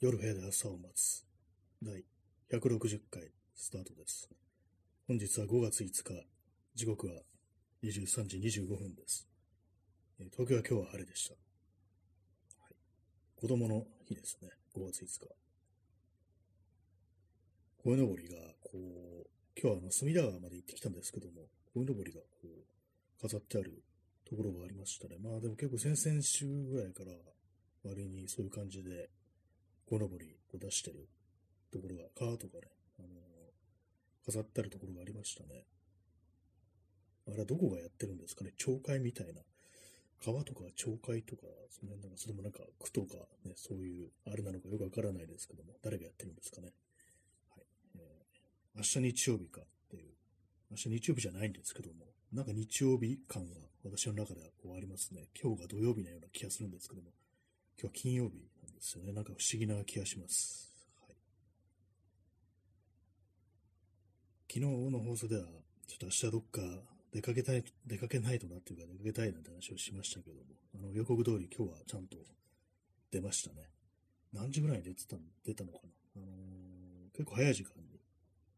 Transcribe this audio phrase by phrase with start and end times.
[0.00, 1.26] 夜部屋で朝を待つ
[1.82, 2.02] 第
[2.58, 4.30] 160回スタートです。
[5.06, 6.26] 本日は5月5日、
[6.74, 7.20] 時刻は
[7.84, 9.28] 23時25分です。
[10.32, 11.34] 東京は今日は晴れでした。
[11.34, 12.74] はい、
[13.36, 15.34] 子供の日ですね、5月5日。
[17.84, 21.42] 鯉のぼりが、こう、今日はあの隅田川まで行ってきたんですけども、
[21.74, 23.82] 鯉のぼりがこう、飾ってある
[24.24, 25.18] ところがありましたね。
[25.22, 27.12] まあでも結構先々週ぐらいから
[27.84, 29.10] 割にそういう感じで、
[29.90, 31.08] このぼりを出してる
[31.72, 33.08] ところが、川とかね、あの
[34.24, 35.66] 飾ってあるところがありましたね。
[37.26, 38.52] あれはどこがやってるんですかね？
[38.56, 39.42] 町会みたいな。
[40.24, 46.72] 川とか町会とか、その辺なんか、それもなんか区とかね、そういう、あれなのかよくわからないですけども、誰がやってるんですかね？
[47.50, 47.64] はい。
[47.96, 50.14] えー明日日曜日かっていう、
[50.70, 55.26] 明日日曜日じゃないんですけども、なんか日曜日感が私の中ではこうありますね。
[55.34, 57.10] 今日が土曜日のような気がするんですけども、
[57.80, 58.46] 今日は金曜日
[58.80, 59.12] ですよね。
[59.12, 60.72] なんか不思議な気がします。
[61.06, 61.16] はい、
[64.48, 65.42] 昨日の放送では、
[65.86, 66.60] ちょっと明日どっか
[67.12, 70.42] 出かけたい、出かけないとなっていうか、出かけたいなんて話をしましたけども、
[70.74, 72.16] あの予告通り今日はちゃんと
[73.12, 73.68] 出ましたね。
[74.32, 78.00] 何時ぐらいに出てた出たのかな、あのー結構早い時間に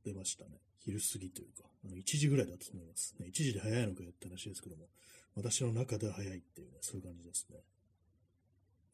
[0.04, 0.60] 出ましたね。
[0.78, 3.16] 昼過ぎというか、あの1時ぐらいだったと思います。
[3.18, 4.86] ね、1時で早いのかよって話ですけども、
[5.34, 7.58] 私の中では早いっていうね、そういう感じですね。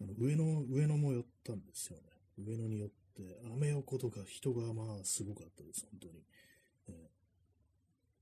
[0.00, 2.04] あの上野、上野も寄ったんですよね。
[2.38, 6.22] 上野に寄って、アメ横とか人がまあすごかったです、本当に。
[6.88, 7.18] えー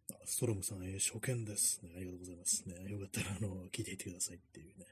[0.08, 1.91] あストロムさん、えー初見です、ね。
[1.97, 2.64] ありがとうございます。
[2.66, 4.86] ね、よかったら、あの、聞いていってくださいっていうね。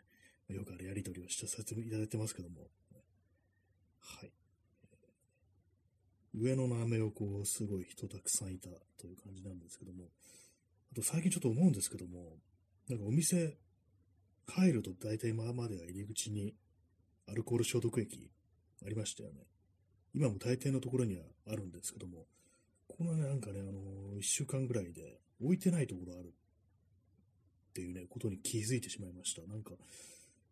[0.48, 2.68] よくあるやりとりをしてさせていただいてますけども。
[4.00, 4.32] はい。
[6.34, 8.68] 上野のアメ横、すごい人たくさんいた
[8.98, 10.10] という感じなんですけども。
[10.92, 12.36] あと最近ちょっと思うんですけども、
[12.88, 13.56] なんかお店
[14.48, 16.54] 入ると大体今までは入り口に
[17.30, 18.30] アルコール消毒液
[18.84, 19.40] ありましたよね。
[20.14, 22.26] 今も大抵のところにはあるんですけども、
[22.88, 29.42] このね、なんかね、あのー、一週間ぐらいで置いてないところあるっていうね、ことに気づいてしまいました。
[29.42, 29.72] なんか、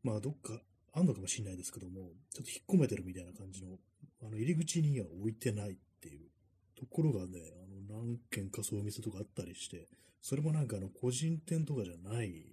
[0.02, 0.60] まあどっか
[0.92, 3.78] あんのかもしれないですけども、ちょっと引っ込めてるみたいな感じの、
[4.22, 6.28] あの入り口には置いてないっていう
[6.74, 9.86] ところがね、あの何軒かそういう店とかあったりして、
[10.20, 12.44] それもなんかあの個人店とかじゃない、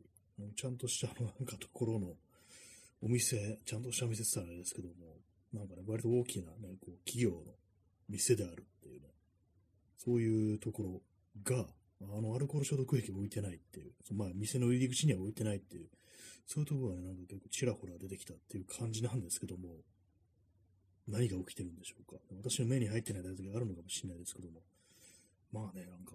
[0.56, 2.14] ちゃんとしたなんかところの
[3.02, 4.94] お店、ちゃんとした店って言ったらあれですけども、
[5.54, 7.54] なんかね、割と大きなね、こう企業の
[8.10, 9.08] 店であるっていうね、
[9.98, 11.02] そういうところ
[11.44, 11.66] が、
[12.02, 15.90] あのアルコール消毒液を置いてないっていう、まあ店の入り口には置いてないっていう、
[16.46, 19.70] そういうところがね、なんか結構ちらほら出てきたっていう感じなんですけども、
[21.08, 22.20] 何が起きてるんでしょうか？
[22.44, 24.62] 私の目に入ってないだけがあるのかもしれないですけども、
[25.52, 26.14] まあね、なんか、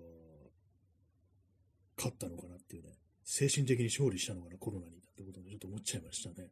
[1.96, 2.90] 勝ったのかなっていうね、
[3.24, 6.48] 精神的に勝利したのかな、コロナにってことでちょっと思っちゃいましたね。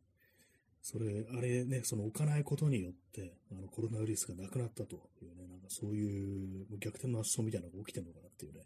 [0.83, 8.61] それ、あれね、その置かないことによって、あのコロナウイルスがなくなったというね、なんかそういう逆転の発想みたいなのが起きてるのかなっていうね、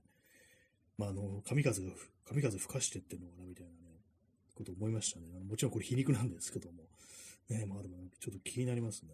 [0.97, 1.93] まあ、あの、神風が、
[2.27, 4.01] 神風吹かしてってんのかなみたいなね、
[4.55, 5.27] こと思いましたね。
[5.47, 6.85] もちろんこれ皮肉なんですけども、
[7.51, 9.11] ね、まあでもちょっと気になりますね。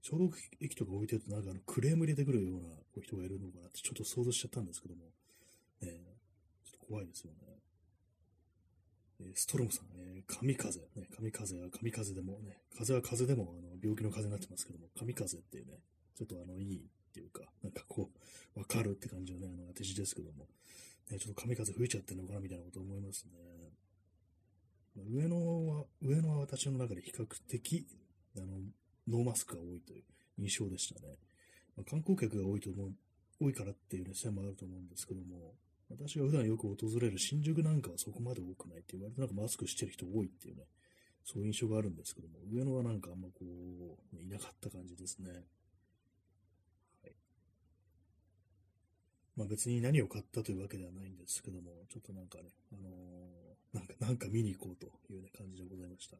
[0.00, 2.68] 消毒液とか置いてるとなんかあのクレーム入れてくるような
[3.02, 5.04] 人がいるのかなってちょっと想像しちゃったんですけども、
[5.82, 5.90] ね、
[6.64, 7.57] ちょっと怖いですよね。
[9.34, 15.78] ストロムさん、えー神風、ね、神風は神風でもね、風は風でもあの病気の風になってますけども、神風っていうね、
[16.16, 18.10] ちょっとあの、いいっていうか、なんかこ
[18.56, 20.46] う、わかるって感じのね、あの、当て字ですけども、
[21.10, 23.32] ね、ちょっと神風吹いちゃってるのかなみたいなこと思いますね。
[25.08, 27.86] 上野は、上野は私の中で比較的、
[28.36, 28.46] あの、
[29.08, 30.04] ノーマスクが多いという
[30.38, 31.16] 印象でしたね。
[31.76, 32.92] まあ、観光客が多いと思う、
[33.40, 35.54] 多いからっていうね、線もあると思うんですけども、
[35.90, 40.64] 私が普段よく訪れる新宿なんかはそこまで多くないっていう、割となんかマスクしてる人多いっていうね、
[41.24, 43.44] そういう印象があるんですけども、上野はなんかあんまこ
[44.12, 45.30] う、いなかった感じですね。
[45.30, 45.36] は
[47.08, 47.12] い。
[49.36, 56.16] まあ別に何を買ったというわけではないんですけども、ちょっとなんかね、あのーなんか、なんか見に行こうというね、感じでございました。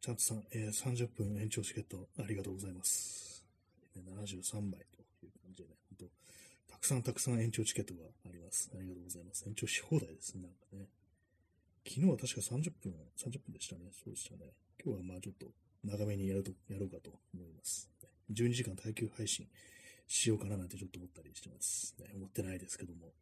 [0.00, 3.44] ちゃんとさん、えー30分延長チケットありがとうございます。
[3.96, 6.08] 73枚という感じでね、本
[6.68, 8.70] 当たくさんたくさん延長チケットがあります。
[8.74, 9.48] ありがとうございます。
[9.48, 10.86] 延長し放題ですね、なんかね。
[11.88, 13.88] 昨日は確か30分、30分でしたね。
[13.90, 14.52] そうでしたね。
[14.84, 15.46] 今日はまあちょっと
[15.82, 17.88] 長めにやると、やろうかと思います。
[18.30, 19.48] 12時間耐久配信
[20.06, 21.96] しようかななんてちょっと思ったりしてます。
[22.00, 23.14] ね、思ってないですけども。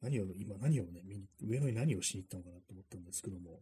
[0.00, 3.58] 何を、今何をね、見に、上野に何をしに行ったのかなと思ったんですけども。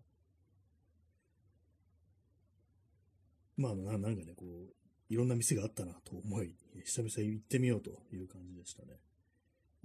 [3.57, 4.82] まあ、ななんかね、こう、
[5.13, 6.57] いろんな店があったなと思い、
[6.87, 8.99] 久々に行ってみようという感じでしたね。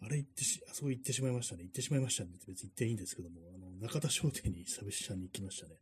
[0.01, 1.63] あれ行ってし、あそう行ってしまいましたね。
[1.63, 5.75] 行ってしまいましたねって別に行っていいんですけども、あの、中田商店に久々に行きましたね。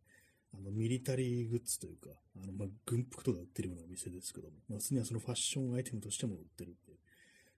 [0.55, 2.09] あの、ミリタリーグッズというか、
[2.41, 6.97] あの、ま、軍服とか売ってるようなお店ですけども、まあ、普通にはそのファッションアイテムとしても売ってるっていう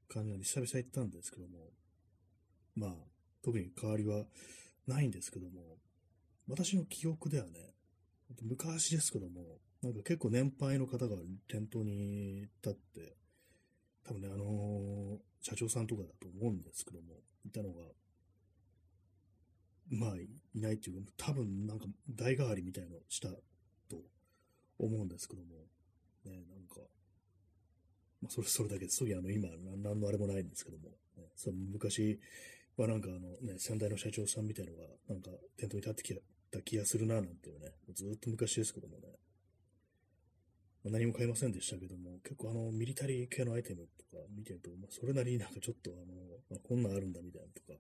[0.10, 1.70] 感じなんで、久々行ったんですけども、
[2.76, 2.92] まあ、
[3.44, 4.26] 特に変わりは
[4.88, 5.78] ないんですけども、
[6.50, 7.76] 私の記憶ではね、
[8.42, 11.16] 昔ですけども、なんか結構年配の方が
[11.48, 13.16] 店頭に立って、
[14.06, 17.14] 多分ね、あのー、社長さんとかだと思うんですけども、
[17.46, 17.84] いたのが、
[19.90, 23.30] まあ、いないっていうか、多分なんか代替わりみたいのした
[23.90, 24.02] と
[24.80, 25.56] 思うんですけども、
[26.26, 26.82] ね、なんか、
[28.22, 28.98] まあ、それ、それだけです。
[28.98, 29.48] そうあの、今、
[29.78, 32.20] 何のあれもないんですけども、ね、その昔
[32.78, 36.22] はなんかあのね、先代の社長さんみたいのが、なんか店頭に立ってき
[36.52, 39.04] た気がするな、なんていうね、ずっと昔ですけどもね、
[40.86, 46.14] 何も買いませんでしたけども、結構あの、ミリタリー系のアイテムとか見てると、まあ、それなりになんかちょっとあの、
[46.50, 47.80] まあ、こんなんあるんだみたいなとか、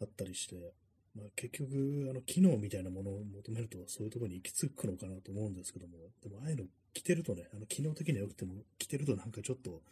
[0.00, 0.72] あったりして、
[1.14, 6.64] まあ、結局、あの、機能みたいなものを求めると、そういうところに行き着くのかなと思うんですけども、でも、ああいうの
[6.94, 9.82] 着てるとね、あの、機能的には良くても、着てるとなんかちょっと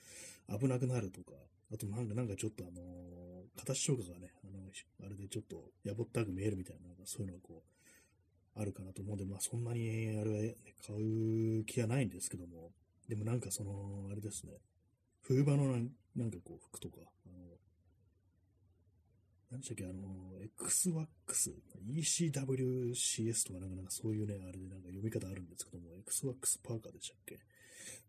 [0.59, 1.37] 危なくなるとか、
[1.73, 4.59] あとなんか、なんかちょっとあのー、形とかがね、あの、
[5.06, 7.80] あれでちょっとやぼったく見えるみたいな、なんかそういうのがこう、
[8.60, 9.16] あるかなと思う。
[9.16, 10.54] んで、まあそんなに、あれは、
[10.86, 12.72] 買う気はないんですけども、
[13.08, 14.52] でもなんかその、あれですね、
[15.22, 15.72] 冬場の
[16.14, 17.58] なんかこう、服とか、あの、
[19.50, 21.52] 何でしたっけ、あの、XWAX、
[21.90, 27.38] ECWCS とかなんかなんかそういうね、あれでなんか読み方あるんですけども、XWAX パーカーでしたっけ？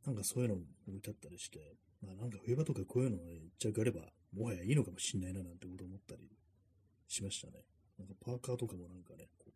[0.06, 0.56] なんかそういうの
[0.88, 1.59] 置いてあったりして、
[2.01, 4.01] まあなんか冬場とかこういうのが一着あれば、
[4.33, 6.30] もはやいいのかもしんないななんてこと思ったり
[7.07, 7.63] しましたね。
[7.98, 9.51] なんかパーカーとかもなんかね、こう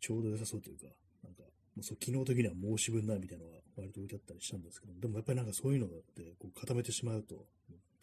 [0.00, 0.86] ちょうど良さそうというか、
[1.22, 7.46] なんか、もうそう機能的には申し分ないみたいなのが割と置いてあったりしたんですけど、でもやっぱりなんかそういうのでこう固めてしまうと、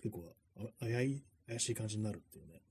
[0.02, 0.36] 結構
[0.82, 2.62] 危い、怪しい感じになるっていうね。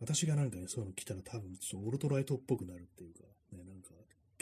[0.00, 3.20] 私がなんかね、そういうの来たら多分ちょっとオルトライトっぽくなるっていうか、
[3.52, 3.90] ね、なんか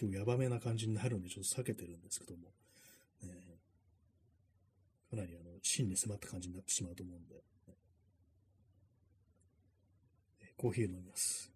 [0.00, 2.48] 今日ヤバめな感じになるんでちょっと避けてるんですけども、
[3.22, 3.58] ね、
[5.10, 7.42] かなりあの、芯に迫った感じになってしまうと思うんで、ね、
[10.56, 11.51] コーヒー飲みます。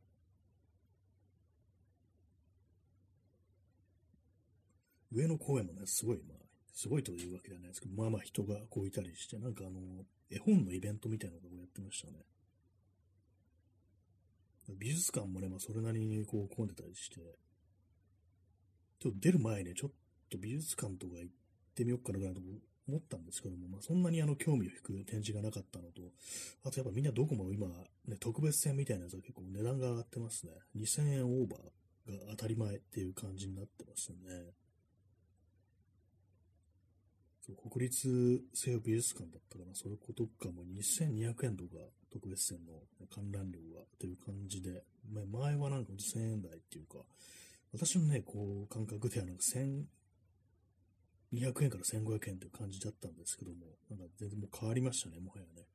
[5.13, 6.39] 上野公園もね、すごい、まあ、
[6.73, 12.19] すごいというわけではないですけど、まあまあ人がこういたりして、なんかあの、絵本のイベントみたいなのをやってましたね。
[14.79, 17.21] 美術館もね、まあ、それなりにこう混んでたりして、
[18.99, 19.91] ちょっと出る前ね、ちょっ
[20.29, 21.35] と美術館とか行っ
[21.75, 22.41] てみようかなぐらいと
[22.89, 26.03] 思ったんですけども、まあ、そんなにあの興味を引く展示がなかったのと、
[26.65, 27.69] あとやっぱみんなどこも今、
[28.09, 30.53] ね、特別展みたいなやつは結構値段が上がってますね。
[30.77, 34.17] 2000円オーバーが当たり前っていう感じになってますね。
[37.55, 41.77] 国立西洋美術館だったかな、それことかも2200円とか
[42.11, 44.83] 特別展の観覧料がという感じで、
[45.31, 46.99] 前はなんか1000円台っていうか、
[47.73, 49.87] 私のね、こう、感覚ではなんか1200
[51.65, 55.67] 円から1500円という感じだったんですけども、なんか全然もう変わりましたね、もはやね。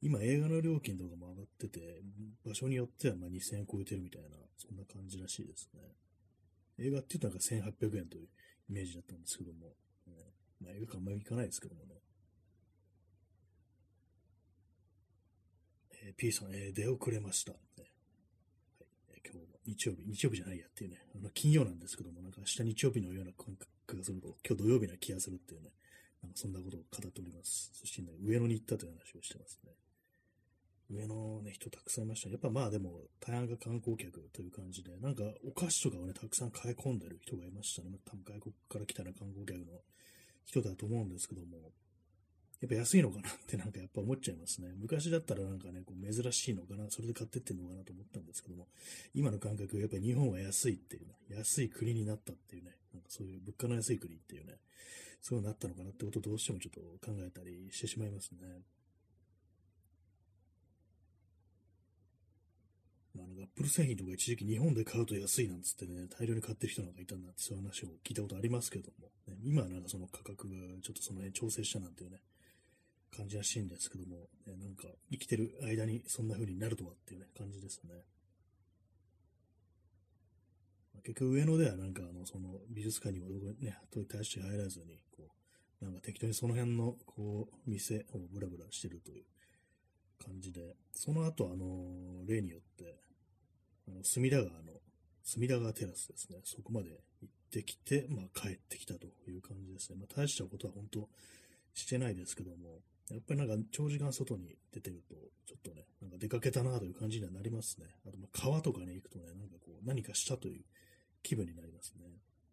[0.00, 2.02] 今映画の料金とかも上がってて、
[2.44, 5.80] 場所によってはま2000円超えてるみたいな、そんな感じらしいですね。
[6.78, 8.28] 映画って言うとなんか1800円という
[8.68, 9.74] イメージだったんですけども、
[10.06, 10.12] ね、
[10.64, 11.94] まあ映画館あんまり行かないですけどもね。
[16.04, 17.52] えー、P さん、えー、出遅れました。
[17.52, 17.90] ねはい
[19.10, 25.70] えー、今日も日曜日、日曜日じゃないやっていうね、あの金曜なんですけども、なんか明日日曜日のような感覚がすると、今日土曜日な気がするっていうね、
[26.22, 27.70] なんかそんなことを語っております。
[27.72, 29.72] そしてね、上野に行ったという話をしてますね。
[30.90, 32.32] 上野ね、人たくさんいました、ね。
[32.34, 37.98] やっぱまあでも、大半が観光客という感じで、なんかお菓子とかをね、たくさん買い込んでる人がいましたね。
[38.04, 39.80] 多分外国から来たら観光客の
[40.44, 41.72] 人だと思うんですけども、
[42.60, 44.72] やっぱ安いのかなって なんかやっぱ思っちゃいますね。
[44.76, 48.68] 昔だったらなんかね、こう珍しいのかな、それで買ってってんのかなと思ったんですけども、
[49.14, 54.58] 今の感覚、やっぱり日本は安いっていうね、安い国になったっていうね、なんかそういう物価の安い国っていうね、
[55.20, 58.38] そういうのになったのかなってことをどうしてもちょっと考えたりしてしまいますね。
[63.22, 72.18] あ、なんかアップル製品とか一時期日本で買うと安いなんつってね、大量に買ってる人なんかいたんだってそういう話を聞いたことありますけども、ね、今はなんかその価格がちょっとその辺調整したなんていうね、
[73.16, 74.16] 感じらしいんですけども、
[74.46, 77.90] ね、なんか生きてる間にそんな風になるとはっていうね、感じですね。
[81.04, 85.28] 結局上野ではなんかあの、その美術館にもどこね、大して入らずに、こ
[85.82, 89.24] う、なんか適当にその辺の、こう、店をブラブラしてるという。
[90.22, 92.96] 感じで、その後あの、例によって、
[93.88, 94.72] あの、隅田川の、
[95.22, 96.90] 隅田川テラスですね、そこまで
[97.22, 99.96] 行ってきて、まあ帰ってきたという感じですね。
[99.98, 101.08] まあ大したことは本当
[101.74, 102.80] してないですけども、
[103.10, 105.14] やっぱりなんか長時間外に出てると、
[105.46, 107.86] ちょっとね、なんか出かけたなという感じにはなりますね。
[108.06, 110.64] あと、川とかに行くとね、なんかこう、何かしたという
[111.22, 112.06] 気分になりますね。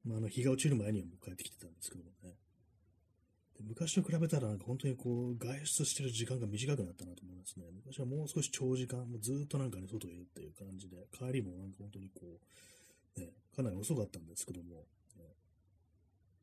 [0.04, 2.36] まあ、あの、日が落ちる前にはもう帰ってきてたんですけどもね。
[3.68, 7.66] 昔と比べたら本当にこう、外出してる時間が短くなったなと思いますね。
[7.74, 12.40] 昔はもう少し長時間、もうずっとなんかね、外にいるっていう感じで、帰りもなんか本当にこ
[13.18, 14.86] う、ね、かなり遅かったんですけども、
[15.18, 15.26] ね、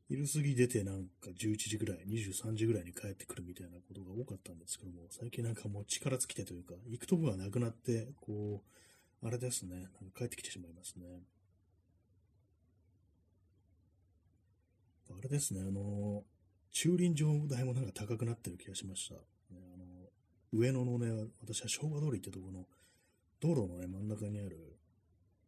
[0.07, 8.63] 昼過ぎ出てなんか11時ぐらい、23時ぐらいに帰ってくるみたいなことが多かったんですけども、最近なんかもう力尽きてというか、行くとこがなくなって、こ
[9.23, 11.05] う、あれですね、なんか帰ってきてしまいますね。
[15.11, 16.23] あれですね、あの、
[16.71, 19.15] 駐輪場代もなんか高くなってる気がしました。
[19.15, 19.19] ね、
[19.73, 19.85] あの
[20.51, 22.65] 上野のね、私は昭和通りってところの
[23.39, 24.77] 道路のね、真ん中にある、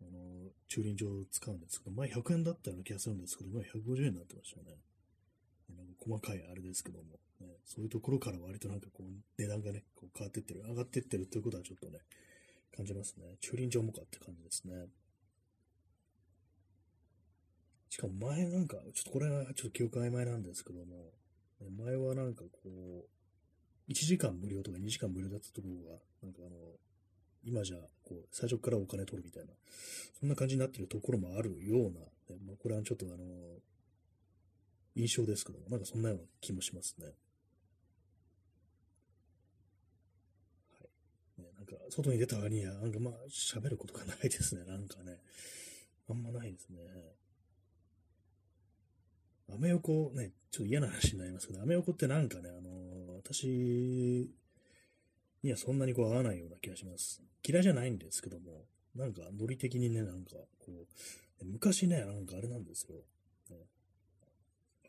[0.01, 4.78] あの、駐輪場を使うんですけど、前100円だったような気がするんですけど、今150円になってましたね。
[5.75, 12.00] なんか細かいあれですけども、ね、そういうところから割となんかこう、値段がね、こう変わってってる、上がってってるということはちょっとね、
[12.75, 13.36] 感じますね。
[13.42, 14.88] 駐輪場もかって感じですね。
[17.91, 21.12] しかも前なんか、ちょっとこれはちょっと記憶曖昧なんですけども、
[21.77, 26.55] 前はなんかこう、1時間無料とか2時間無料だったところが、なんかあの、
[27.43, 29.51] 今じゃ、こう、最初からお金取るみたいな、
[30.17, 33.17] そんな感じになってるところもあるような、ね、まあ、これはちょっとあの、
[34.95, 37.07] 印象ですけども、なんかそんなような気もしますね。
[37.07, 37.12] は
[41.39, 41.41] い。
[41.41, 45.19] ね、なんか、外に出た割には、なんかまあ、喋ることがないですね、なんかね。
[46.07, 46.79] あんまないですね。
[49.53, 54.29] アメ横ね、ちょっと嫌な話になりますけど、アメ横ってなんかね、あの、私
[55.43, 57.22] にはそんなにこう合わないような気がします。
[57.43, 58.65] 嫌いじゃないんですけども、
[58.96, 60.72] なんかノリ的にね、なんかこ
[61.41, 62.96] う、昔ね、なんかあれなんですよ。
[63.50, 63.58] ね、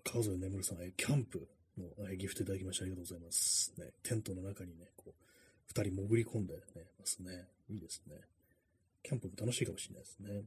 [0.05, 3.73] 川添眠さん、キャンプのギフトいただきましてありがとうございます。
[3.79, 5.13] ね、テントの中にね、こう、
[5.67, 6.61] 二人潜り込んでね、
[6.99, 7.49] ますね。
[7.71, 8.17] いいですね。
[9.03, 10.43] キャンプも楽しいかもしれないですね。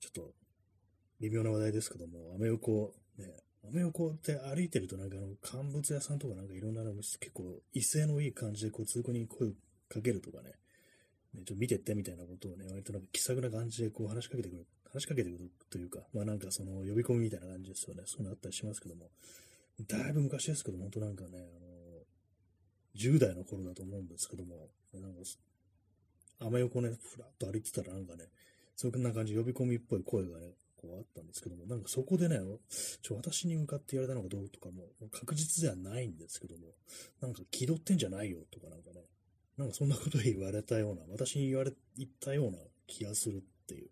[0.00, 0.34] ちょっと、
[1.20, 3.26] 微妙な話題ですけども、アメ横、ね、
[3.68, 9.52] アメ横って歩いてるとなんかあの、乾物屋さんとかなんかいろんなの結構威勢のいい感じでこう通行に声を
[9.88, 10.54] かけるとかね、
[11.34, 18.02] ねちょっと見てってみたいなことをね、割となんか気さくな感じでこう話しかけてくる、話しかけてくるというか、まあなんかその呼び込みみたいな感じですよね。
[18.06, 19.10] そういうのあったりしますけども、
[19.86, 21.70] だいぶ昔ですけども、本当なんかね、あの、
[22.96, 25.20] 10代の頃だと思うんですけども、なんか、
[26.40, 28.24] アメ横ね、ふらっと歩いてたらなんかね、
[28.80, 32.40] そんな感じ、呼び込みっぽい声がね、こうあったんですけども、なんかそこでね、
[33.02, 36.62] ちょ、私に向かって言われたのかどうとかも、確実ではないんですけども、
[37.20, 39.04] なんか気取ってんじゃないよとかなんかね、
[39.58, 43.90] なんかそんなこと言われたような、私に言われ、言ったような気がするっていう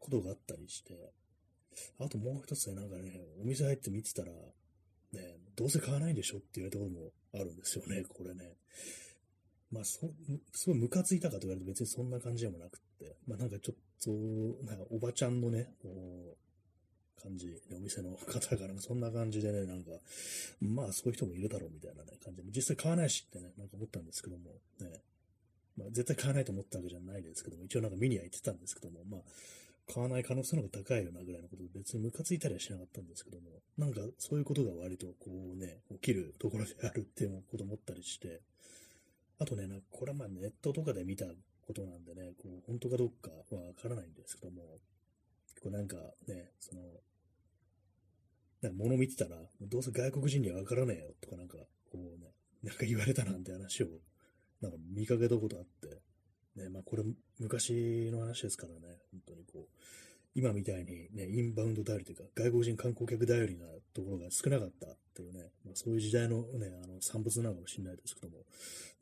[0.00, 1.12] ことがあったりして、
[2.00, 8.56] あともう一つね、なんかね、お店入って見てたら、ね、どうせ買わないでしょって言われたこともあるんですよね、これね。
[9.70, 10.10] まあ、そ、
[10.52, 14.10] すごいムカついたかと言われると別にそんな感じでもなくって、まあなんかちょっと、
[14.64, 19.90] なんかおばちゃんのね、こう、感じ、お店の方からそんな感じでね、なんか、
[20.60, 25.02] まあそういう人もいるだろうみたいなね、感じで、実際買わないしってね、なんか思ったんですけども、ね、
[25.76, 29.20] まあ絶対買わないと思ったわけじゃないですけども、一応なんか見には行ってたんですけども、まあ、
[29.92, 38.40] 買わない可能性の方が高いよなぐらいのことで別にムカついたりはしなかったんですけども、なんかそういうことが割とこうね、起きるところであるっていうことを思ったりして、
[39.38, 41.26] あとね、なんかこれはまあネットとかで見た
[41.70, 44.80] ことなんでね、こう、本当かどうかはわからないんですけども、
[45.54, 45.96] 結構なんか
[46.26, 46.82] ね、その、
[48.62, 51.58] なんか物見てたら、どうせ外国人にはわからねえよとかなんか、
[51.92, 53.86] こうね、なんか言われたなんて話を、
[54.60, 56.02] なんか見かけたことあって、
[56.60, 57.04] ね、まあこれ
[57.38, 59.68] 昔の話ですからね、本当にこう、
[60.34, 68.44] 今みたいにね、インバウンド頼りというか、外国人観光客頼りなところが少なかったっていうね、まあ、そういう時代のね、あの、産物なのかもしれないですけども、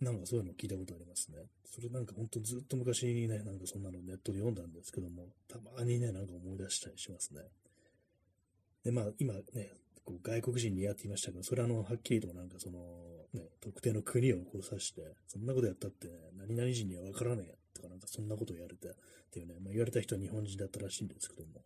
[0.01, 1.39] なんかそういうのを聞いたことありますね。
[1.65, 7.43] それなんかほんとずっと昔にね、なんかそんなのネットで読んだんですけども、たまにね、なんか思い出したりしますね。
[8.85, 9.71] で、まあ今ね、
[10.05, 12.79] こう外国人にやっていましたけど、それはあの、はっきりとなんかその、
[13.35, 18.93] ね、特定の国をこう指して、そんなことやったってね、何々人にはわからねえとかなんかそんなことを言われて、っ
[19.31, 21.63] ていうね、まあ、言われた人は日本人だったらしいんですけども、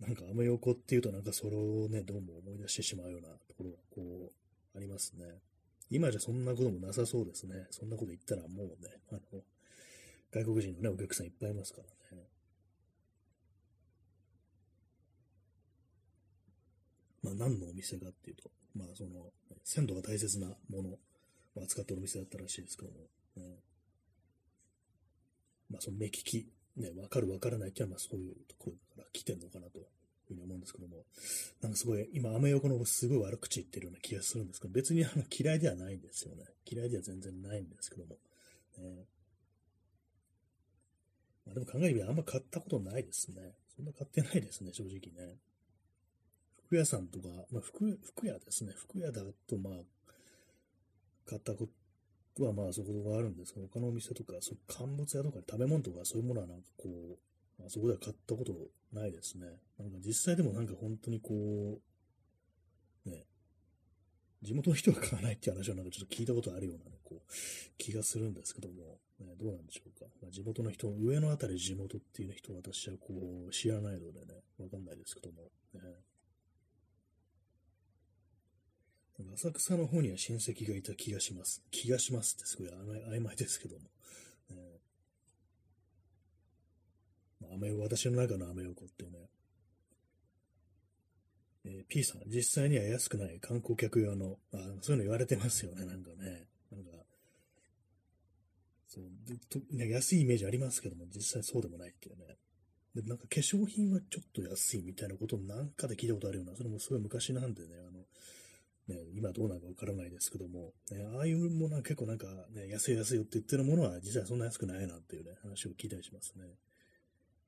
[0.00, 5.26] なんかアメ横っていうとなんかそれをね、どうも思い出してしまうようなところがこう、ありますね。
[5.90, 7.66] 今じゃそんなこともなさそうですね。
[7.70, 9.42] そんなこと言ったらもうね、あの、
[10.32, 12.24] 外国人のね、お客さんいっぱいいますからね。
[17.22, 19.30] まあ何のお店かっていうと、まあその、
[19.64, 20.98] 鮮度が大切なものを
[21.62, 22.98] 扱ってるお店だったらしいですけども、
[23.36, 23.56] ね、
[25.72, 29.86] まあその目利きね、わかるわからないっていうのは、そういうところから来てんのかなという
[30.26, 31.04] ふうに思うんですけども、
[31.60, 36.44] なんかすごい、今、アメ横のすごい悪口言ってるような気がするんですけど、別にあの嫌いではないんですよね。
[36.64, 38.16] 嫌いでは全然ないんですけども。
[38.78, 39.06] ね、
[41.44, 43.54] まあ、でも考えればあんま買ったことないですね。
[43.76, 45.36] そんな買ってないですね、正直ね。
[46.66, 48.72] 服屋さんとか、まあ服、服屋ですね。
[48.74, 49.74] 服屋だと、まあ、
[51.26, 51.72] 買ったこと
[52.40, 58.52] はまあそこがあるんですけど、他のお店とか、そ乾物屋とか食べ物とかそういうものはなんかこう、あ、そこでは買ったこと
[58.92, 59.46] ないですね。
[59.78, 61.78] なんか実際でもなんか本当にこ
[63.06, 63.24] う、ね、
[64.42, 67.32] 地元の人が買わないっていう話はなんかちょっと聞いたことあるような、ね、こう
[67.78, 70.06] 気がするんですけども、ね、どうなんでしょうか。
[70.22, 75.80] まあ、地元の人、上のあたり地元っていう人は私はこう知らないのでね、わかんないですけども、ね。
[79.34, 81.62] 浅草の方には親戚がいた気がします。
[81.70, 83.82] 気がしますってすごい曖昧ですけども。
[84.50, 84.80] ね、
[87.40, 89.10] まあ、アメ私の中のアメ横ってね、
[91.64, 96.46] えー、P さん、実際には安くない観光客用の、あそういうの言われてますよね、なんかね。
[96.70, 96.90] なんか、
[98.88, 99.04] そう
[99.48, 102.36] とね、安いイメージありますけども、実際そうでもないっていうね。
[102.94, 108.04] で、なんか化粧品はちょっと安いみたいなことをなんかで聞いたことあるような、それもすごい昔なんでね、あの、
[108.92, 116.44] ね、今どうなのかわからないですけども、ね、ああいうものは結構なんかね、安い安いよって言ってるものは実はそんな安くないなっていうね、話を聞いたりしますね。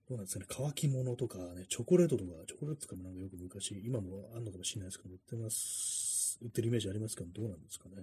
[0.08, 7.94] どうなんですかね、乾き物とかね、チョコレートとか、チョコレートとかもなんかよく昔、今もあんのかもしれないですけど、売ってます、売ってるイメージありますけど、どうなんですかね。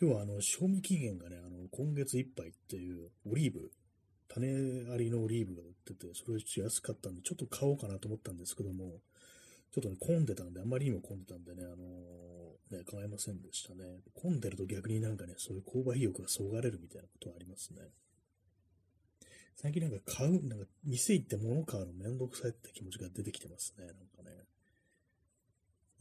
[0.00, 3.70] 今日はあの、賞味期限がね、あの、今月いっぱいっていうオリーブ、
[4.28, 9.00] 種ありのオリーブが売ってて、それちょっと安かったんで、ちょっと買おうかなと思ったんですけども、
[9.72, 14.00] ちょっとね、混んでたんで、あんまりにも混んでたんでね、あのー、ね、買えませんでしたね。
[14.14, 17.80] 混んでると逆になんかね、そういう購買意欲がそがれるみたいなことはありますね。
[19.56, 23.86] 最近なんか買う、なんか店行って物買うのめんどくさいって気持ちが出てきてますね。
[23.86, 24.44] なんかね。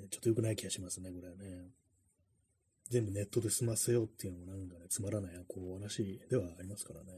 [0.10, 1.70] ちょっと良くない気がしますね、これはね。
[2.90, 7.14] 全部ネットで済ませようっていうのもなんかね、つまらないこう話ではありますからね。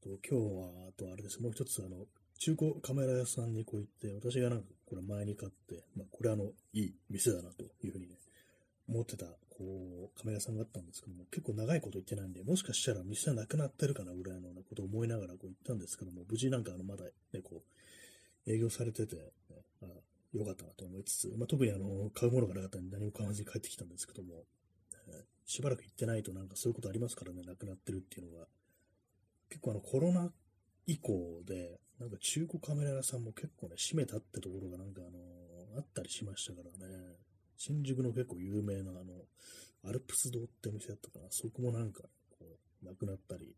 [0.00, 2.06] と今日は、あとあれです、もう一つあの、
[2.38, 8.14] 中古カメラ屋さんにこう行って、私がなんかこれ前に買って、まあこれあの、いい店だなというふうにね、
[8.88, 9.26] 思ってた
[9.58, 17.62] こう、カメラ屋さんがあったんですけども、結構長いこと言ってないんで、もしかしたら店はなくなってるかなぐらいのことを思いながらこう言ったんですけども、無事なんかあの、まだね、こ
[18.46, 19.22] う、営業されてて、ね、
[19.82, 19.86] あ
[20.32, 24.44] よかったなと思いつつ、まあ、特にあの、買うものがなかったんで何も買わずに帰ってきたんですけども、
[25.08, 28.46] えしばらく行ってないとなんかそういうことありますからね、なくなってるっていうのが。
[29.48, 30.30] 結構あの、コロナ
[30.88, 35.18] 以降で、なんか中古カメラ屋さんも結構ね、閉めたってところがなんかあの、
[35.76, 36.94] あったりしましたからね。
[37.58, 39.12] 新宿の結構有名なあの、
[39.84, 41.26] アルプス堂ってお店だったかな。
[41.28, 43.54] そこもなんか、こう、なくなったり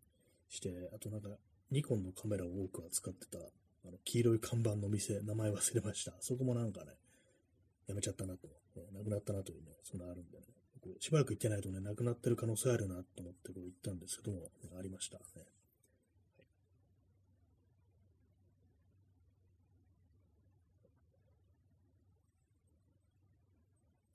[0.49, 1.29] して、あとなんか、
[1.71, 6.15] ニコンのカメラを多く扱ってた、あの、黄色い看板の店、名前忘れました。
[6.21, 6.95] そこもなんかね、
[7.87, 10.47] やめちゃったなと、ね、なくなったなというね、そんなあるんでね。
[10.81, 15.25] こうしばらく行ってないとね、なくなってる可能性あるなと思ってこう行ったんですけども、ありましたね。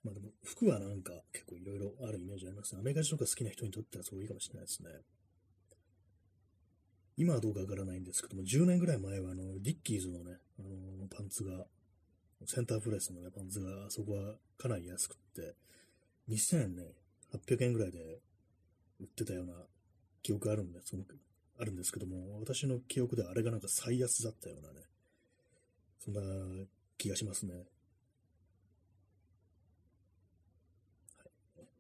[0.04, 2.82] まあでも、服はなんか結構いろいろあるイメージありますね。
[2.82, 4.90] アメリカ人とか好きな人にとってはすごいいいかもしれないですね。
[7.18, 11.66] 今はどうかわからないんですけども、10年ぐらい前はあの、ディッキーズのね、あのパンツが、
[12.46, 15.56] センタープレスのね、パンツが、そこはかなり安くって、
[16.30, 16.84] 2000ね。
[17.34, 18.20] 800円ぐらいで
[19.00, 19.54] 売ってたような
[20.22, 21.04] 記憶あるんで、その、
[21.60, 24.82] あるんですけども、私の記憶ではあれがなんか最安だったようなね、
[26.04, 26.22] そんな
[26.98, 27.54] 気がしますね。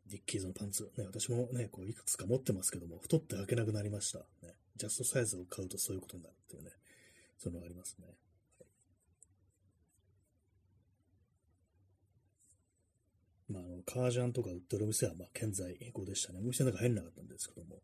[0.07, 0.91] ディッキーズのパンツ。
[0.97, 4.19] ね、私もね、こういくつか持ってますけども、太って履けなくなりました。
[4.45, 6.71] ね、ジャストサイズを買うとそういうことになるっていうね、
[7.37, 8.07] そういうのがありますね。
[13.47, 16.39] まあ、あの、革ジャンとか売ってるお店は、まあ、健在語でしたね。
[16.39, 17.81] お店の中入んなかったんですけども。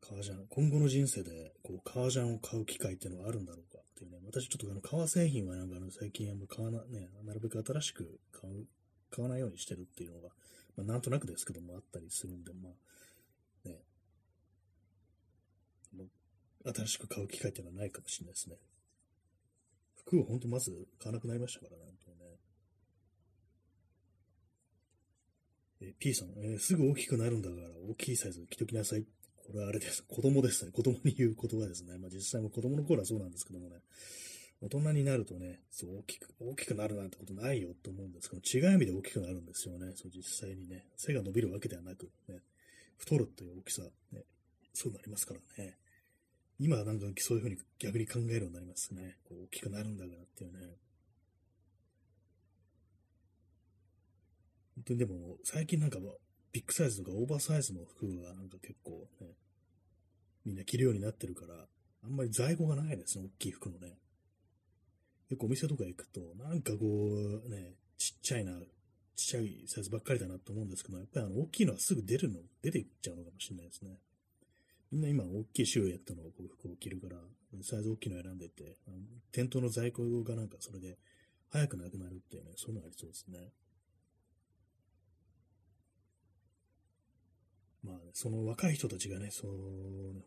[0.00, 8.66] 革ジャン、今後の人生で、こう、革ジャンを買う機会っていうのはあるんだろうかていうね、私ちょっとあの、革製品はなんかあの、最近あんま買わな、ね、なるべく新しく買う、
[9.10, 10.28] 買わないようにしてるっていうのが、
[10.76, 13.76] まあ、なんとなくですけどもあったりするんで、まあ、ね、
[16.64, 18.56] 新しく買う機会っていうのはないかもしれないですね。
[19.96, 22.30] 服を本当まず買わなくなりましたからね、本当ね。
[25.82, 29.04] え P さん、えー、すぐ大きくなるんだから大きいサイズ着ときなさいっ
[29.50, 30.04] これはあれです。
[30.04, 30.70] 子供ですね。
[30.70, 31.98] 子供に言う言葉ですね。
[31.98, 33.78] まあ実際も子供の頃はそうなんですけどもね。
[34.62, 39.92] 大人になるとね、そう大きく、大きくなるなんてことないよと思うんですけど、違う意味で大きくなるんですよね。
[39.96, 40.84] そう実際にね。
[40.96, 42.38] 背が伸びるわけではなく、ね。
[42.96, 43.82] 太るという大きさ、
[44.12, 44.22] ね。
[44.72, 45.76] そうなりますからね。
[46.60, 49.16] 今はなんかそういうふうに逆に考えるようになりますね。
[49.24, 50.58] こう大きくなるんだからっていうね。
[54.76, 55.98] 本当にでも、最近なんか
[56.52, 59.28] ビッグサイズとかオーバーサイズの服がなんか結構ね、
[60.44, 61.54] みんな着るようになってるから、
[62.02, 63.98] あんまり在庫がないですね、大きい服のね。
[65.28, 68.52] 結構お店とか行くと、なんかこう、ね、ちっちゃいな、
[69.14, 73.98] ちっちゃいサイズばっかりだなと思うんですけど、やっぱりあの大きいのはすぐ出るの、出ていっちゃうのかもしれないですね。
[74.90, 77.16] みんな今大きいシルエットの服を着るから、
[77.62, 78.76] サイズ大きいの選んでて、
[79.30, 80.98] 店頭の在庫がなんかそれで
[81.50, 83.52] 早くなくなるっていうね、そういうのがありそうですね。
[87.82, 89.52] まあ、その若い人たちがね、その、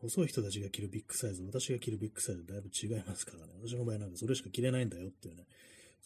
[0.01, 3.53] 細い人たちが着るビッグサイズ、私が着るビッグサイズだいぶ違いますからね。
[3.61, 5.45] 私の場合なんかそれしか着れないんだよっていうね、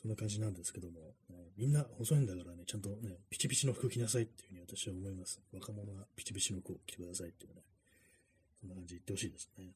[0.02, 5.42] そんな感じなんですけども、ね、みんな細いんだからね、ちゃんとね、ピチピチの服着なさいっていうふうに私は思います。
[5.54, 7.62] 若者はピチピチの服を着てくださいっていうね、
[8.60, 9.72] そんな感じで言ってほしいですね。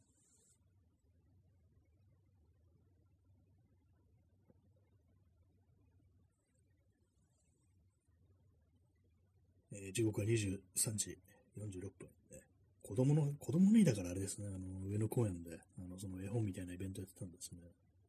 [9.73, 11.17] えー、時刻は23時
[11.65, 12.41] 46分、ね。
[12.84, 17.60] 子供の、子供の日だからあれですね、あの、上野公園で、あの、その絵本みたいなイベントやってたんですね。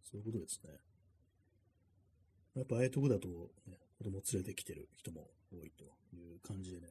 [0.05, 0.71] そういうことですね。
[2.55, 3.29] やっぱああいうとこだと、
[3.67, 5.85] ね、子供連れてきてる人も多いと
[6.15, 6.89] いう感じでね。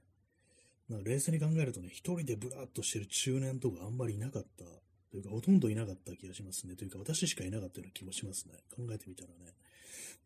[0.90, 4.66] まあ、冷静に考えるとね、一人でブラーっとしてる中年とかあんまりいなかった
[5.12, 6.76] というか、ほとんどいなかった気がしますね。
[6.76, 8.54] というか、私しかいなかったような気もしますね。
[8.76, 9.54] 考えてみたらね。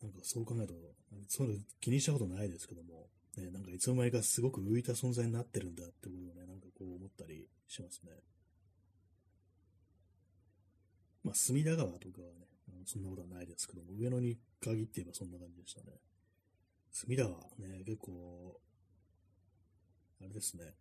[0.02, 0.74] なんかそう考えると、
[1.28, 8.12] そういうの気にしたことないですけども、ね、なんかいつの間にかすごく浮いた存在になってるんだってことをね、なんかこう思ったりしますね。
[11.24, 12.28] まあ、隅田川とかは
[12.78, 15.98] ね、そんなことはないですけども、上野に限って言えばそんな感じでしたね。
[16.92, 18.62] 隅田川ね、結構、
[20.22, 20.74] あれですね。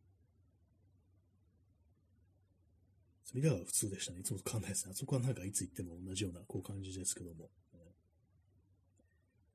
[3.24, 4.20] 隅田川は普通でしたね。
[4.20, 4.92] いつもと変わんないですね。
[4.92, 7.50] あそこはなんかいつ行っても同じようなこう感じですけども。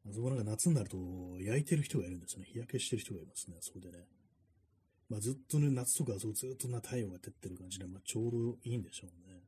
[0.09, 0.97] あそこなんか夏になると
[1.39, 2.45] 焼いてる人がいるんですね。
[2.45, 3.57] 日焼けしてる人がいますね。
[3.61, 4.05] そこでね。
[5.09, 9.41] まあずっとね、夏とかそうずっとな太陽が照ってる感じで、まあちょうどいいんでしょうね。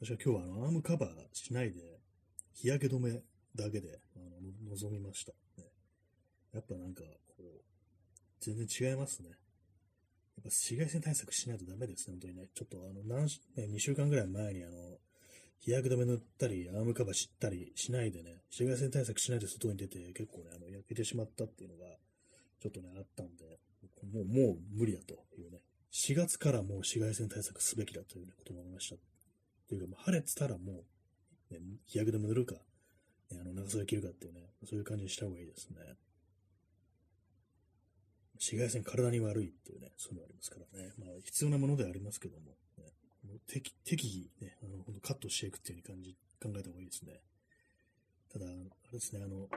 [0.00, 2.00] 私は今日はあのアームカバーしないで、
[2.54, 3.22] 日焼け止め
[3.54, 5.68] だけであの臨みました、ね。
[6.52, 7.42] やっぱなんかこう、
[8.40, 9.28] 全然違いますね。
[9.28, 12.48] やっぱ紫外線対策しないとダメですね、本当にね。
[12.54, 14.98] ちょっとあの、何、ね、2週間ぐらい前にあの、
[15.60, 21.96] 日焼け止め塗ったり、アームカバー知ったりしないでね、紫外線対策しないで外に出て、結構ね、あの、焼けてしまったっていうのが、
[22.60, 23.60] ちょっとね、あったんで、
[24.12, 25.60] もう、もう無理だというね、
[25.92, 28.96] 4月からもう紫外線対策すべきだという、ね、ことを思いました。
[29.68, 30.84] というか、晴れてたらも
[31.50, 35.76] う、ね、日焼け止め塗るか、ね、あの、長袖着るかっていうね、そういう感じにした方がいいですね。
[38.40, 40.92] 紫外線体に悪いっていうね、そういうのありますからね。
[40.98, 42.56] まあ、必要なものではありますけども、
[43.46, 47.20] 適適宜ね、あの、カットしていくっていうう感じ、考えた方がいいですね。
[48.32, 48.48] ただ、あ
[48.92, 49.48] れですね、あの、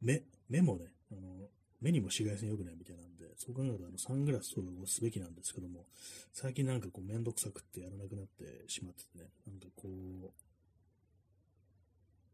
[0.00, 1.48] 目、目もね、あの、
[1.80, 5.86] 目にも紫外線良くないみたいなんで、そう考えるとあのサングラスをすべきなんですけども、
[6.32, 10.30] 最近なんかこうめんどくさくってやらなくなってしまっててね、なんかこう、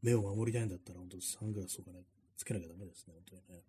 [0.02, 2.04] 目を守りたいんだったら本当サングラスとかね、
[2.36, 3.64] つけなきゃダメですね、本当にね。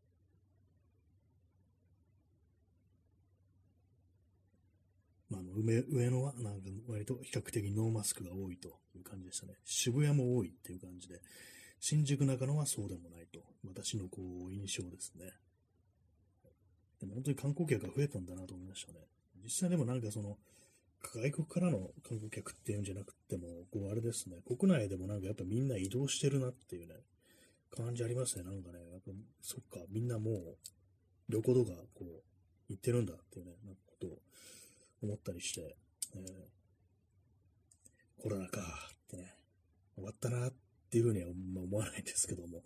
[5.29, 9.53] まあ、上上野はなんか割と比較的ノーマスクが多いという感じでしたね。
[9.63, 11.21] 渋谷も多いっていう感じで、
[11.79, 15.31] 新宿中野はそうでもないと、私のこう印象ですね。
[16.99, 18.99] でも本当に観光客が増えたんだなと思いましたね。
[19.43, 20.37] 実際でもなんかその、
[21.01, 26.95] 外国からの観光客っていうんじゃなくても、こうあれですね、国内でもなんかやっぱみんな移動してるなっていうね、
[27.71, 28.43] 感じありますね。
[28.43, 29.11] なんかね、やっぱ
[29.41, 30.57] そっか、みんなもう
[31.29, 32.23] 旅行とかこう
[32.67, 34.19] 行ってるんだっていうね、なんかことを
[35.01, 35.75] 思ったりして、
[36.15, 38.63] えー、コロナかっ
[39.09, 39.35] てね、
[39.95, 40.53] 終わったなっ
[40.89, 42.63] ていうふうには思わないんですけども、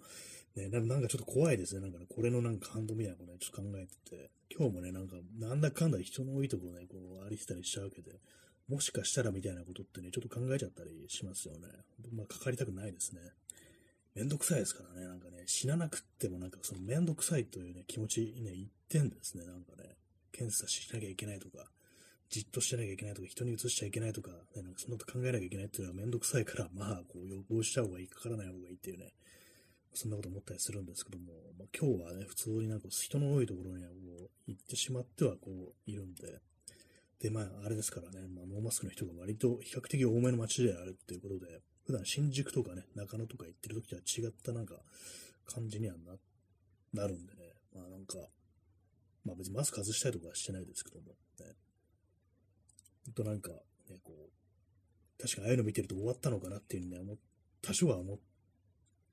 [0.56, 1.82] ね、なんかちょっと怖いですね。
[1.82, 8.20] なんかね、これのなんか感動みたいなことね、ちょっと考えてて、今日もね、なんか、なんだかんだ人の多いところね、こう、歩いてたりしちゃうわけで、
[8.68, 11.68] もしかしたらみたいなことってね、ちょっと考えちゃったりしますよね。
[12.14, 13.22] まあ、かかりたくないですね。
[14.16, 19.96] めんどくさいですからね、なんかね、死ななくってもなんかそのめんどくさいというね、気持ちね、言ってんですね、なんかね、
[20.32, 21.68] 検査しなきゃいけないとか、
[22.34, 29.14] じっとしてなきゃいけないとか、人に移しちゃいけないとか、ね、なんかそんなこと考えなきゃいけないっていうのはめんどくさいから、 まあ、こう予防した方がいい、かからない方がいいっていうね、
[29.94, 33.96] そんなこと思ったりするんですけども、まあ、今日はね、普通になんか人の多いところにはこ
[34.48, 36.42] う行ってしまってはこういるんで、
[37.20, 44.76] で、まあ、あれですからね、まあ、ノーマスクの人が割と比較的多めの街であるっていうことで、普段新宿とかね、中野とか行ってる時とは違ったなんか
[45.46, 46.16] 感じにはな、
[46.94, 48.18] なるんでね、まあなんか、
[49.24, 51.08] まあ別にマスク外したりとかはしてないですけども、
[51.40, 51.56] ね、
[53.12, 53.50] となんか、
[53.90, 56.98] ね、こう、確かにああいうの見てると終わったのかなっていうね、
[57.62, 58.20] 多少は思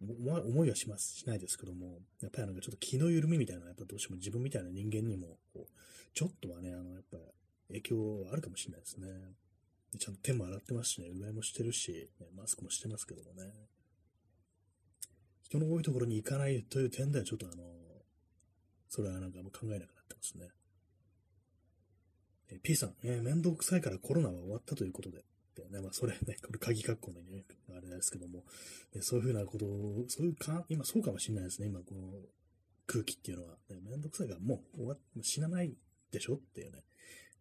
[0.02, 5.72] 思いはします、しないですけども、やっぱりなんかちょっと気の緩みみたいなやっぱどうしても自分みたいな人間にも、こう、
[6.14, 7.18] ちょっとはね、あの、やっぱ
[7.68, 9.08] 影響はあるかもしれないですね。
[9.98, 13.52] ちゃんと手も洗ってますしね、うがいもしてるし、ね、マスクもしてますけどもね。
[15.42, 17.64] 人の多いところに行かないという点ではちょっとあの、
[18.88, 20.48] それはなんかもう考えなくなってますね。
[22.52, 25.24] え P さん、えー、面倒くさいからコロナは終わったということで。
[25.56, 28.44] でね、まあ、それね、これ鍵括弧のね、あれですけども、
[28.94, 32.12] えそういうふうなことを、そういうか、今そうかもしれないですね、今この
[32.86, 33.56] 空気っていうのは。
[33.68, 35.74] ね、めんどくさいからもう終わっ死なない
[36.12, 36.84] でしょっていうね。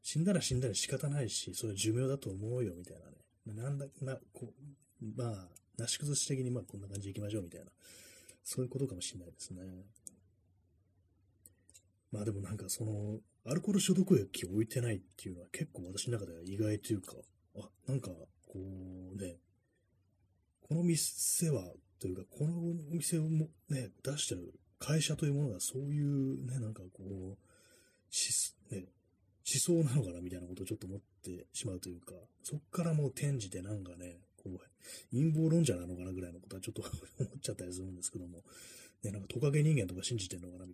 [0.01, 3.61] 死んだら死んだら仕方ないし、それ寿命だと思うよ、みたいなね。
[3.61, 4.53] なんだ、な、こ
[5.01, 7.71] う、まあ、なし崩し的にまあこんな感じで行きましょう、みたいな。
[8.43, 9.61] そういうことかもしれないですね。
[12.11, 17.13] まあでもなんかその、アルコール消毒液を置いてないっていうのは結構私の中では意外というか、
[17.57, 18.09] あ、なんか、
[18.47, 19.37] こうね、
[20.67, 21.63] この店は、
[21.99, 22.53] というか、この
[22.91, 27.37] お店をもね、出してる会社というものがそういうね、なんかこう、
[28.09, 28.85] し、ね、
[29.49, 34.59] 思想なのかなみたいなことをちょっと思ってしまうというか、そっからもう転じてなんかね、こう、
[35.11, 36.81] 陰謀論者なのかなぐらいのことはちょっと
[37.19, 38.43] 思っちゃったりするんですけども、
[39.03, 40.65] ね、なんかトカゲ人間とか信じてんのかな、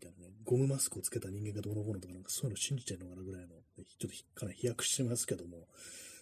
[0.45, 4.07] ゴムマスクをつけた人間がどうのこうのとかなんかそういうの信じてんのかなぐらいの、ちょっと
[4.39, 5.67] かなり飛躍してますけども、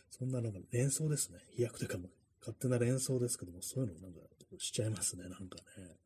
[0.09, 1.39] そんななんか連想ですね。
[1.55, 2.09] 飛躍というかも
[2.39, 4.19] 勝手な連想ですけども、そういうのなんか
[4.57, 5.97] しちゃいますね、なんかね。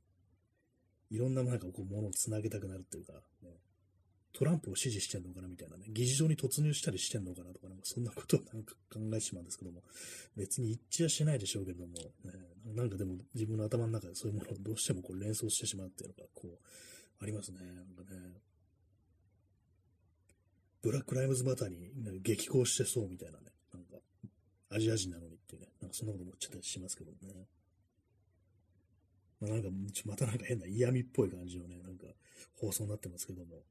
[1.10, 3.50] いろんななんかこう、ものを繋げたくなるっていうか、ね、
[4.34, 9.82] トランプを支持してんのかなみたいなね、議事堂に突入したりしてんのかなとか、なんかそんなことをなんか考えてしまうんですけども、
[10.36, 12.34] 別に一致はしないでしょうけども、ね、
[12.76, 16.58] なんかでも自分の頭の中でそういうものをどうしてもこう連想してしまうっていうのが、こう、
[17.20, 17.60] ありますね。
[17.60, 18.42] なんかね、
[20.82, 23.98] ブラックライムズマターに激高してそうみたいなね、なんか、
[24.70, 27.18] アジア人なのにっていうね、なんかそんなこと思っちゃったりしますけどね。
[29.40, 29.70] まあ、なんか、
[30.06, 32.06] またなんか変な嫌味っぽい感じのね、なんか
[32.60, 33.64] 放送になってますけども、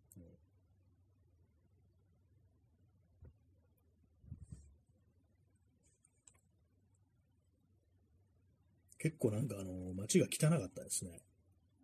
[8.98, 11.20] 結構なんかあの、街が汚かったですね。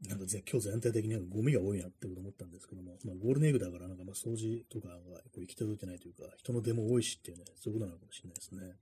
[0.08, 4.98] なんか今日全体的になんかゴミが多いなってこと思ったんですけども、まあ、ゴールデンウィークだからなんかまあ掃除とかが
[5.30, 8.74] こう行き届いてないというか、人の出も多いしっていうね、そういうことなのかもしれないですね。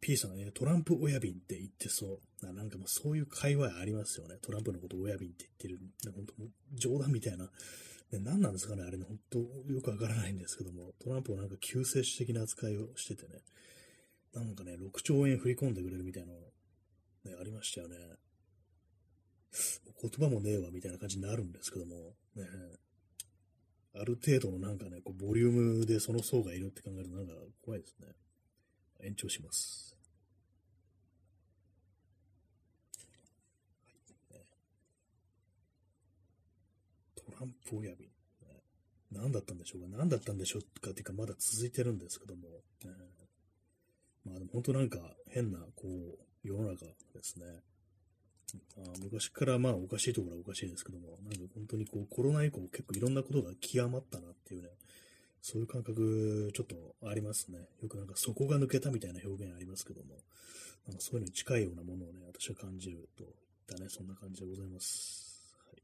[0.00, 2.52] P さんね、トランプ親瓶って言ってそう。
[2.52, 4.36] なんかまあそういう会話ありますよね。
[4.42, 6.12] トランプのこと親瓶って言ってる。
[6.12, 6.34] 本当
[6.74, 7.50] 冗談みたいな。
[8.12, 9.38] ね、何なんですかねあれね、本当
[9.72, 13.38] よくわからないんですけども、トランプはなんか救世主的な扱いをしててね、
[14.34, 17.96] なんかね、6兆円振り込んでくれるみたいなの、ね、ありましたよね。
[20.00, 22.44] 言葉もねえわ、みたいな感じになるんですけども、ね、
[23.94, 27.32] ある程度のなんかね、こうボリュームでその層がいるって考えるとなんか
[27.64, 28.06] 怖いですね。
[29.02, 29.96] 延長します。
[37.16, 38.10] トランプ親指、
[39.10, 39.88] 何だったんでしょうか。
[39.96, 42.48] 何だったんでしょうかっていうか、まだ続いてるんですけども、
[42.84, 42.90] ね、
[44.24, 47.46] まあ本当なんか変な、こう、世の中ですね。
[48.78, 54.68] あ昔からまあおかしいところはおかしいですけども、なんか本当にこうコロナ以降結構いろんなことが極まったなっていうね、
[55.42, 57.58] そういう感覚ちょっとありますね。
[57.82, 60.16] よくなんか底が抜けたみたいな表現ありますけども、
[60.86, 63.30] なんかそういうのに近いようなものをね、私は感じるといっ
[63.66, 65.54] たね、そんな感じでございます。
[65.66, 65.82] はい。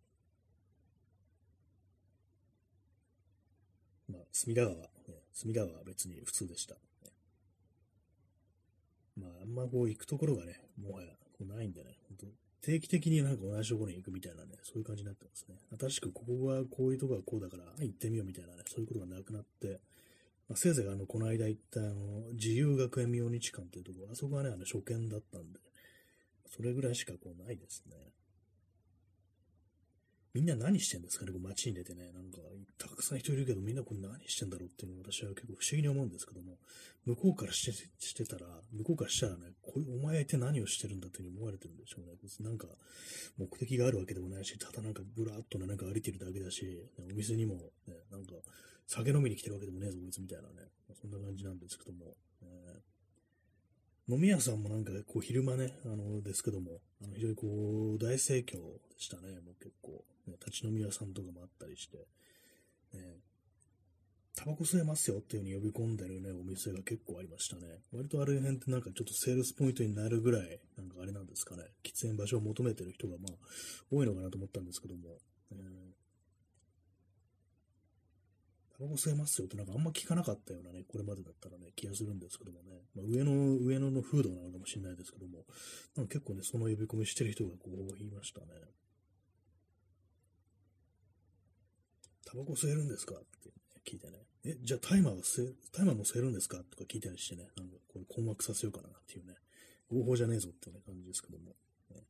[4.12, 4.88] まあ、隅田川、ね、
[5.32, 6.76] 隅田川は別に普通でした。
[9.16, 12.26] まあ、あんまこう行くところがね、もはやこうないんでね、本当
[12.62, 15.56] 定期的になんか同じところに行くみたいなね、そういう感じになってますね。
[15.78, 19.80] 新しくここはこういうとこがこうだから行ってみようみたいなね、そういうことがなくなって、
[20.48, 25.60] まあ、せいぜいあの、この間行ったあの、自由学園明日館っていうところ、あそこがね、あの、初見だったんで、
[26.46, 27.96] それぐらいしかこうないですね。
[30.36, 32.36] みんな何してんですかね、こう街に出てね、なんか、
[32.76, 36.58] たくさん人いるけど、みんなこれ何してんだろうっていうのを私は結構不思議に思うんですけども、
[37.06, 42.12] 向こうからしてたら、向こうからしたらね、こういうお前一体何をしてるんだっていうふうに思われてるんでしょうね。
[42.22, 42.68] 別になんか、
[43.38, 47.54] 目的があるわけでもないし、ただなんかぶらっとね、なんか歩いてるだけだし、お店にも
[47.88, 48.34] ね、なんか、
[48.86, 50.68] 酒飲みに来てるわけでもねえぞ、こいつみたいなね、
[51.00, 52.12] そんな感じなんですけども、
[54.08, 57.46] 飲み屋さんもなんか、こう、昼間ね、あの、ですけども、あの、非常にこ
[57.94, 60.04] う、大盛況でしたね、もう結構。
[60.26, 61.98] ね、立ち飲み屋さんとかもあったりして、
[62.94, 63.18] ね、
[64.36, 67.80] タバコ吸えますよっていう風に呼び込んでるね、お店が結構ありましたね。
[67.92, 73.32] 割とあれ辺ってなんかちょっとセールスポイントになるぐらい、なんかあれなんですかね、喫煙場所を求めてる人がまあ、
[73.90, 75.18] 多いのかなと思ったんですけども、
[75.52, 75.54] え、
[78.76, 85.46] タバコ吸えますよってなんかあんま聞かなかったようなね、これまでだったらね、気がするんですけどもね、まあ、上の、上野の風土なのかもしれないですけども、
[85.96, 88.48] なんか結構ね、その呼び込みしてる人がこう言いましたね。
[92.26, 93.14] タバコ吸えるんですか？
[93.14, 93.48] って
[93.88, 94.18] 聞いてね。
[94.44, 96.58] え、じゃあタイマーは吸え、タイマーも吸えるんですか？
[96.58, 99.34] とか聞いたりしてね、なんかこれ困惑させようかなっていうね、
[99.88, 101.54] 合法じゃねえぞっていうね感じですけども。
[101.94, 102.02] ね、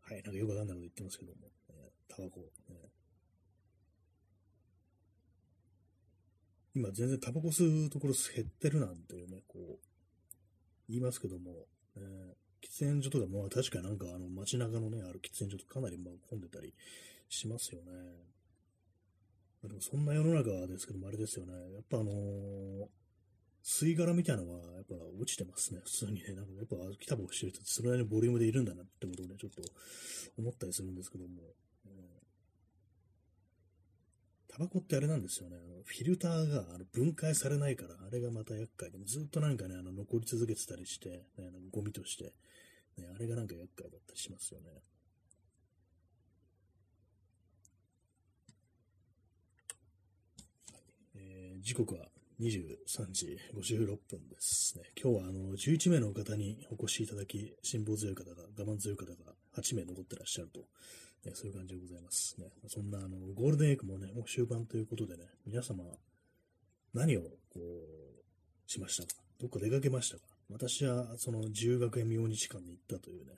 [0.00, 2.90] はい、なんかよくわかんないこと言ってますけども、ね、タバコ、ね、
[6.78, 9.78] 今全然タバコ吸うところ減ってるなんていうね、こう、
[10.88, 16.72] 言いますけども、えー、喫煙所とかも確かなんかあの街中のね、ある喫煙所とかなりまあ混んでたり
[17.28, 17.90] しますよね。
[19.64, 21.52] でもそんな世の中ですけどもあれですよね。
[21.52, 22.86] やっぱあのー、
[23.64, 25.80] 吸い殻みたいなのはやっぱ落ちてますね。
[25.84, 26.32] 普通にね。
[26.34, 29.62] なんかやっぱ来たばこしてる人ってそれなりのボリュームでいるんだなってことをね、ちょっと
[30.38, 31.42] 思ったりするんですけども。
[34.58, 35.56] タバコってあれなんですよね。
[35.84, 42.24] フィルターが分解されないから、あれがまた厄介で、ずっとなんかね、あの残り続けてたりして、ね、なんかゴミとして、
[42.96, 44.66] ね、あれがなんか厄介だったりしますよね。
[51.60, 52.06] 時刻は
[52.40, 54.84] 23時56分ですね。
[55.00, 60.60] 今日はあの11名の方にお越しいただき、辛抱強い方が、我慢強い方が8名残ってらっしゃると
[61.24, 62.46] ね、そういう感じでございますね。
[62.68, 65.84] そんな、あの、ゴールデンウィークもね、もう終盤ということでね、皆様、
[66.94, 69.20] 何を、こう、しましたか？
[69.38, 70.22] どっか出かけましたか？
[70.50, 73.32] 私は、その、自由学園明日館に行ったというね、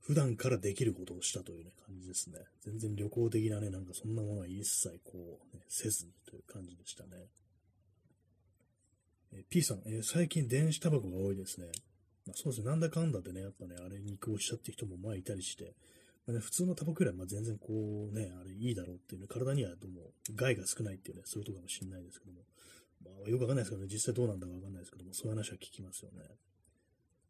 [0.00, 2.38] 普段からできることをしたというね、感じですね。
[2.62, 7.10] 全然旅行的なね、なんかそんなものは一切こう、ね、せずにという感じでしたね。
[9.32, 11.66] え P さん、えー、最近電子タバコが多いですね。
[12.26, 15.74] まあ、そうですね、なんだかんだでね、やっぱね、あれに移行したって人もまあいたりして、
[16.28, 17.72] まあね、普通のタバコよりはま全然こ
[18.12, 22.42] うね、あれいいだろうっていうね、体にはどうも害が少ないっていうね、そういうことかもしれないですけども、
[23.02, 26.20] まあ、よくわかんないですけどね、実際どうなんだかわかんないですけども、そういう話は聞きますよね。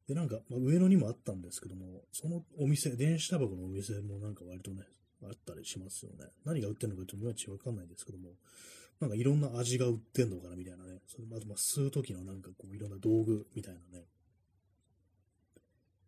[0.08, 4.82] で、なんか、まあ、上野にもあったんですけども、そのお店、電子タバコのお店もなんか割とね、
[5.22, 6.26] あったりしますよね。
[6.44, 8.30] 何が売ってるのかちょっといまいちわかんないですけども、
[8.98, 14.06] なんかいろんな味が売ってんのかなみたいなね、それあとまあ吸う時のなんかこういろんな道具みたいなね、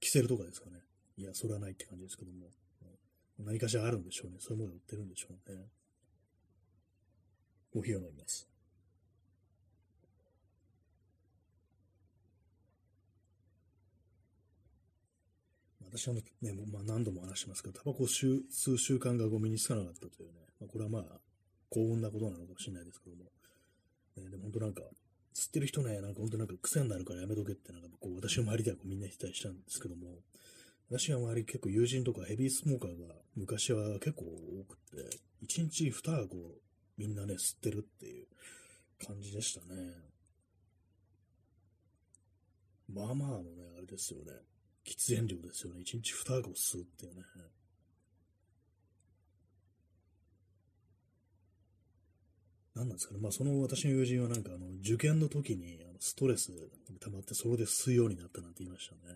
[0.00, 0.80] キセルとかですかね。
[1.16, 2.48] いや、それはないって感じですけども、
[3.44, 4.36] 何かしらあるんでしょうね。
[4.40, 5.66] そういうものが売ってるんでしょうね。
[7.72, 8.48] コーヒーを飲みます。
[15.92, 16.22] 私はね、
[16.72, 21.02] まあ、何度も話しますけど、タバコを吸う習慣がゴミにつかなかったというね、まあ、これはまあ、
[21.68, 23.24] 幸運なことなのかもしれないですけども、
[24.16, 24.82] ね、でも本当なんか、
[25.34, 30.18] 吸ってる人ね、なんか本当なんか癖になるからやめとけって、なんかこう、私の周りではこうみんな言ったりしたんですけども、
[30.90, 36.26] 私は周り結構友人とかヘビースモーカーが昔は結構多くて、1日2箱
[36.98, 38.26] みんなね、吸ってるっていう
[39.06, 39.92] 感じでしたね。
[42.92, 43.46] まあまあのね、
[43.78, 44.32] あれですよね。
[44.84, 45.80] 喫煙量ですよね。
[45.80, 47.22] 1日2箱吸うっていうね。
[52.74, 53.20] 何なんですかね。
[53.20, 56.50] まあその私の友人はなんかあの受験の時にあのストレス
[57.00, 59.14] 溜まってそれで吸うようになったなんて言いましたね。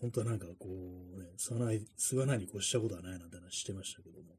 [0.00, 4.36] 本当はなんかこう、ね、吸わない、吸わないに越したことはないなんて話してましたけども、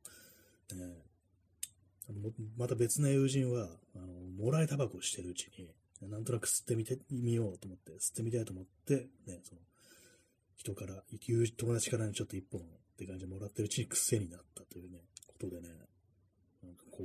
[0.75, 1.03] ね、
[2.09, 4.07] あのまた別の友人は、あの、
[4.43, 5.69] もらいタバコをしてるうちに、
[6.09, 9.61] なんとなく吸ってみて、みようと思って、吸ってみたいと思って、ね、その、
[10.55, 11.03] 人から、
[11.57, 12.63] 友達からちょっと一本っ
[12.97, 15.69] て感じでもらってるうちに癖になったというね、ことでね、
[16.63, 17.03] なんかこ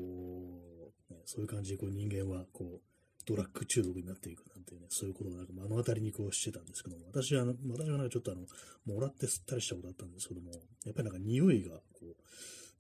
[1.11, 2.92] う、ね、そういう感じでこう人間はこう、
[3.25, 8.47] ドラッグ中毒になっていくなんていうね、そういうことをなんか目の当たりにこうしてたんですけども、私は、私はなんかちょっとあの、
[8.87, 10.53] もらって吸ったりしたことあったんですけども、
[10.85, 12.17] やっぱりなんか匂いがこう、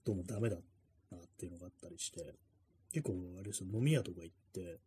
[0.04, 0.56] どうもダメだ
[1.10, 2.34] なっていうのがあったりして、
[2.92, 4.78] 結構あれですよ、飲み屋とか行って、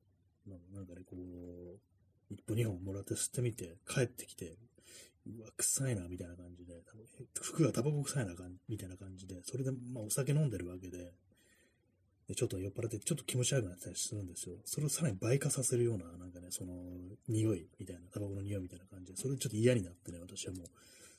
[0.73, 1.79] なんかね、こう、
[2.29, 4.57] 一本二本もらって吸ってみて、帰ってきて、
[5.27, 6.73] うわ、臭いな、みたいな感じで、
[7.41, 8.33] 服がタバコ臭いな、
[8.67, 11.13] みたいな感じで、それで、まあ、お酒飲んでるわけ、で
[12.33, 14.55] ちょっと酔っ払ってちょっと気持ち悪くなったりするんですよ。
[14.65, 16.73] それをさらに倍化させるような、なんかね、その、
[17.27, 20.65] 匂いみたいな、タバコの匂いみたいな感じで、それちょっと嫌になってね、私はもう、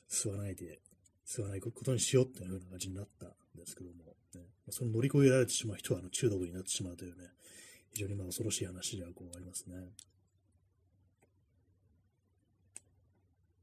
[0.09, 0.81] 吸わないで、
[1.25, 7.29] 吸わないことにしようっていうような感じになったんですけども、ね、その乗り越えられてしまう人は、あの、中毒になってしまうというね、
[7.93, 9.75] 非常にまあ恐ろしい話ではこうありますね。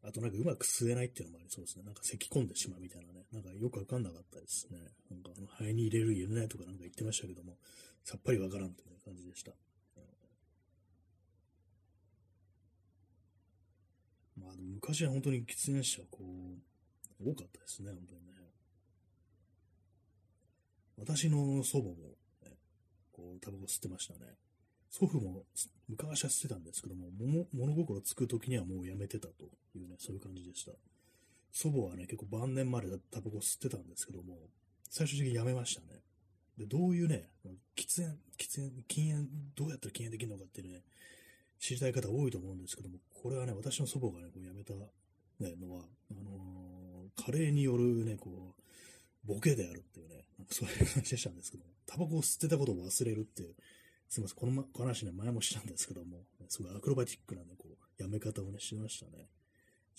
[0.06, 1.82] あとなんかうまく吸えないっていうのもありそうですね。
[1.84, 3.24] なんか咳き込んでしまうみたいなね。
[3.32, 4.78] なんかよくわかんなかったですね。
[5.10, 7.56] なんかあの肺に入れる入れないとかなんか言ってましたけども、
[8.04, 9.52] さっぱりわからんという感じでした。
[14.36, 18.32] まあ昔は本当に喫煙者はこう、多かったですね、本当にね。
[20.98, 21.94] 私の祖母も、
[22.42, 22.58] ね、
[23.10, 24.20] こう、タバコ吸ってましたね。
[24.96, 25.42] 祖父も
[25.88, 30.70] 昔は吸ってたんですけども、も物心つく時にはもうやめてたというね、そういう感じでした。
[31.50, 34.38] 祖母はね、結構晩年までタバコ吸ってたんですけども、
[34.88, 35.98] 最終的にやめましたね。
[36.56, 37.28] で、どういうね、
[37.74, 40.82] 喫煙、喫煙、禁煙、どうやったら禁煙できるのかっていうね、
[41.58, 45.82] 知りたい方多いと思うんですけども、これはね、私の祖母がね、こうやめた、ね、のは、
[46.12, 48.54] あのー、加齢によるね、こ
[49.26, 53.56] う、ボケであるっていうね、なんかそういう感じでしたんですけども、タバコを吸ってたことを忘れるっていう、
[54.14, 59.26] すみません、この、ま、話ね、前もしたんですけども、すごいアクロバティックなね、こう、やめ方をね、しましたね。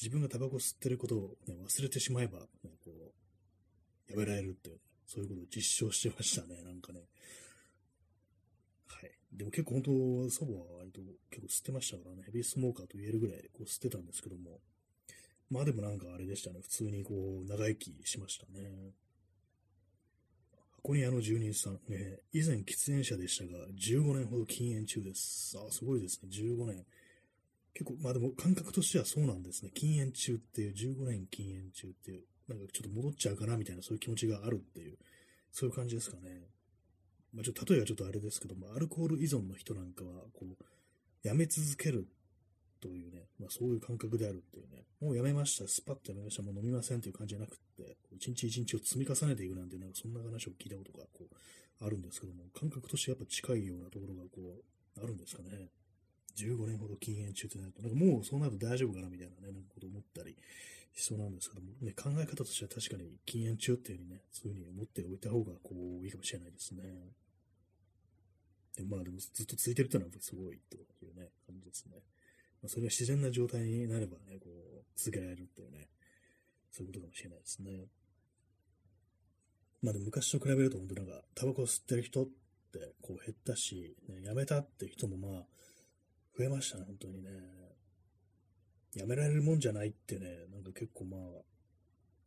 [0.02, 2.92] 自分がタバコ吸ってることを、ね、忘れてしまえば、ね、こ
[4.08, 7.02] う、やめられるっていう、ね、そういうことを実証してましたね、なんかね。
[8.88, 9.12] はい。
[9.34, 14.62] でも結構本当、祖母は割と結構吸ってましたからね、ヘビースモーカーと言えるぐらいこう吸ってたんですけども、
[15.50, 18.94] まあでもなんかあれでしたね、普通にこう、長生きしましたね。
[20.86, 25.58] 箱庭の住人さん、えー、以前喫煙者でしたが、15年ほど禁煙中です。
[25.58, 26.86] あ、すごいですね、15年。
[27.74, 29.72] 結構、まあでも感覚としてはそうなんですね。
[29.74, 35.00] 禁煙中っていう、15年禁煙中っていう、なんかちょっと戻っちゃうかなみたいなそういう気持ちがあるっていう、
[35.52, 36.50] そういう感じですかね。
[37.34, 42.08] まあ、ちょっと例えがちょっとあれですけども、アルコール依存の人なんかは、こう、やめ続ける
[42.86, 55.70] というね、まあ、そういう感覚であるっていうね、もうやめました、スパッとやめました、もう飲みませんという感じじゃなくって、一日一日を積み重ねていくなんて、なんかそんな話を聞いたことがこうあるんですけども、感覚としてやっぱ近いようなところがこう、あるんですかね。
[56.38, 60.38] 15年ほど禁煙中ってなると、なんかもうそうなると大丈夫かなみたいなね、なんかこと思ったり
[60.94, 66.84] しそうなんですけども、ね、考え方としては確かに禁煙中っていうふうにね、そういうふうに思っておいた方がこう、いいかもしれないですね。
[68.76, 72.04] でまあでもずっと続いてるっていうのはすごいというね、感じですね。
[72.66, 75.88] まあ、それが自然な状態になればね、こう、続けられるっていうね、
[76.72, 77.86] そういうことかもしれないですね。
[79.84, 85.46] まあでも昔と比べると本当なんか、タバコ吸ってる人ってこう減ったし、ね、やめたっていう人もまあ、
[86.36, 87.30] 増えましたね、本当にね。
[88.96, 91.22] やめられるもんじゃないってね、なんか結構まあ、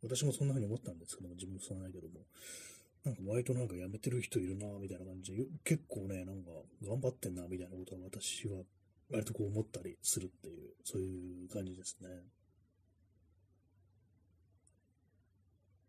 [0.01, 2.21] 私もそんな風に思ったんですけども、自分もそうないけども、
[3.03, 8.63] なんか割となんか辞めてる人いるなみたいな感じで、結構ね、なんか頑張ってんなみたいなことは私は
[9.11, 12.09] 割とこう思ったりするっていう、そういう感じですね。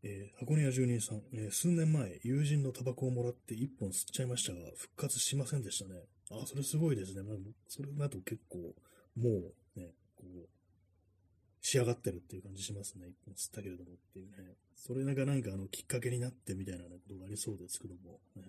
[0.02, 6.00] えー、箱根屋住人さん、えー、数年前、友人のタバコをもらって一本吸っちゃいましたが、復活しませんでしたね。
[6.30, 7.22] あ、それすごいですね。
[7.22, 7.36] まあ、
[7.68, 8.58] それだと結構、
[9.16, 10.48] もうね、こう、
[11.60, 13.08] 仕上がってるっていう感じしますね。
[13.08, 14.56] 一本吸ったけれどもっていうね。
[14.74, 18.42] それがなんかあの、きっかけになってみたいな、ことがありそうですけども、ね。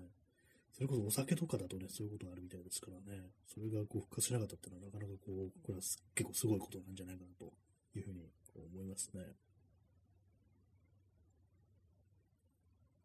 [0.73, 3.29] それこそお酒とかだとね、そういうことがあるみたいですからね。
[3.47, 7.51] それがこう復活しなかったっていうのはなかなかこう、これは結構すごいことなんじゃないかなと
[7.95, 9.21] いうふうに思いますね。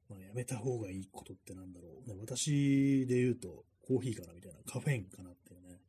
[0.09, 2.09] まあ、やめた方がいいことってなんだろう。
[2.09, 5.81] ね、私で言うと、コーヒーかなみたいな、カフェインかなっていうね。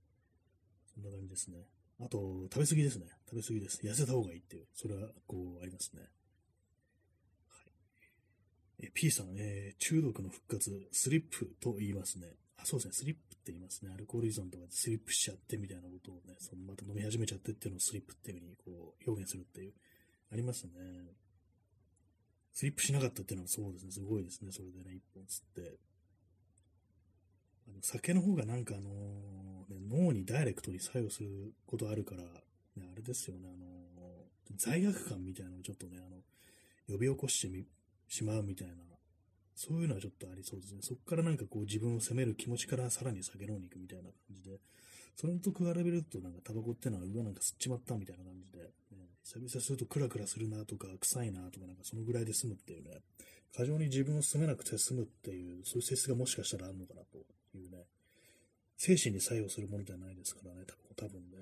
[0.94, 1.58] そんな感じですね。
[2.00, 3.06] あと、食べ過ぎですね。
[3.30, 3.80] 食べ過ぎです。
[3.84, 6.02] 痩せた方がいいっていう、それは、こう、ありますね。
[8.80, 12.28] え、P さん、えー、中毒の復活、スリップと言いますね。
[12.58, 13.92] あ、そうですね、スリップって言いますね。
[13.94, 19.74] アルコール依存とかでスリップしちゃってみたいなことをね、そのまた飲み始めちゃってっていうのをスリップっていうふうに、こう、表現するっていう、
[20.32, 20.72] ありますね。
[22.54, 25.80] スリップしなかったっていうのはそうですね、すごいですね、それでね、一本吸って。
[27.70, 28.90] あの酒の方がなんかあの
[29.70, 33.68] ね、脳にダイレクトに作用することあるから、ね、あれですよね、あの
[34.56, 36.18] 罪悪感みたいなのをちょっとね、あの、
[36.88, 37.66] 呼び起こしてみ、
[38.08, 38.74] しまうみたいな、
[39.56, 40.80] そういうのはちょっとありそうですね。
[40.82, 44.60] そこからなんかこう自分を責める気持ちからさらに酒飲みに行くみたいな感じで、
[45.16, 48.70] それと比べるとなんかタバコってのは、うわ、なんか吸っちまったみたいな感じで、ね、
[49.24, 53.02] 久々するとクラクラするなとか、臭いなとか、なんかそのぐらいで済むっていうね、
[53.56, 57.18] 過剰に自分を責めなくて済むっていう、そういう性質がもしかしたらあるのかなと
[57.58, 57.86] いうね、
[58.78, 61.38] 精神に作用するものではないですからね、タバコ多分ね。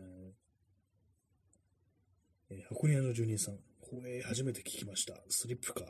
[2.51, 5.22] えー、箱庭の住人さん、これ初めて聞きました。
[5.28, 5.82] スリップか。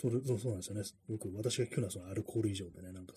[0.00, 0.82] それそうなんですよね。
[1.08, 3.14] よく私が聞くのはそのアルコール依存でね、なんか、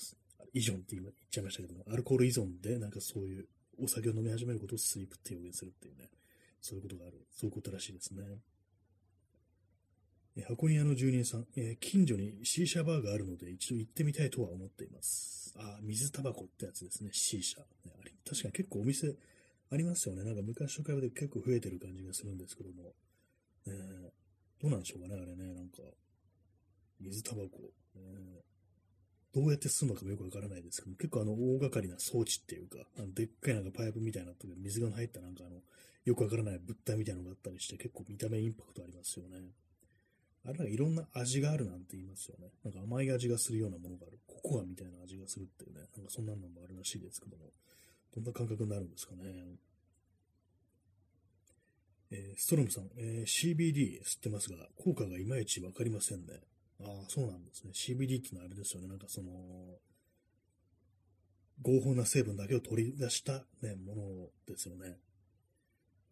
[0.52, 3.46] 依存って言っちゃいましたけども、アルコール依存でなんかそういう
[3.78, 6.10] お酒を飲み始めることをスリップって表現するっていうね、
[6.60, 7.22] そういうことがある。
[7.30, 8.24] そういうことらしいですね。
[10.38, 15.54] え箱庭の住人さん、えー、近所にシーシャバーがあるので一度行ってみたいとは思っています。
[15.60, 17.60] あ、水タバコってやつですね、シーシャ。
[17.60, 17.66] ね、
[18.02, 19.14] あれ確かに結構お店
[19.70, 20.24] ありますよね。
[20.24, 22.96] なんか昔と比べて結構増えてる感じがするんですけども。
[23.68, 25.84] えー、どうなんでしょうかね、あれね、なんか。
[27.02, 27.72] 水タバコ。
[27.96, 35.62] えー、どうやって進むのかもよくわからないですけど結構あの大掛かりな装置っていうか、あのでっかいなんかパイプみたいなとこ水が入ったなんかあの、
[36.06, 39.38] よくわからない物体みたいなのがあったりして、結構見た目インパクトありますよね。
[40.44, 42.50] あれなんかいろんな味があるなんて言いますよね。
[42.64, 44.20] なんか甘い味がするようなものがある。
[44.26, 45.82] ココアみたいな味がするっていうね。
[45.96, 47.52] なんかそんなのもあるらしいですけども。
[48.16, 49.24] どんな感覚になるんですかね。
[52.12, 56.42] えー、ストロムさん、えー、CBD 吸ってますが、効果がいまいちわかりませんね。
[56.84, 57.72] ああ、そうなんですね。
[57.74, 58.88] CBD ってのはあれですよね。
[58.88, 59.32] なんかその、
[61.62, 64.98] 合法な成分だけを取り出した、ね、ものですよね。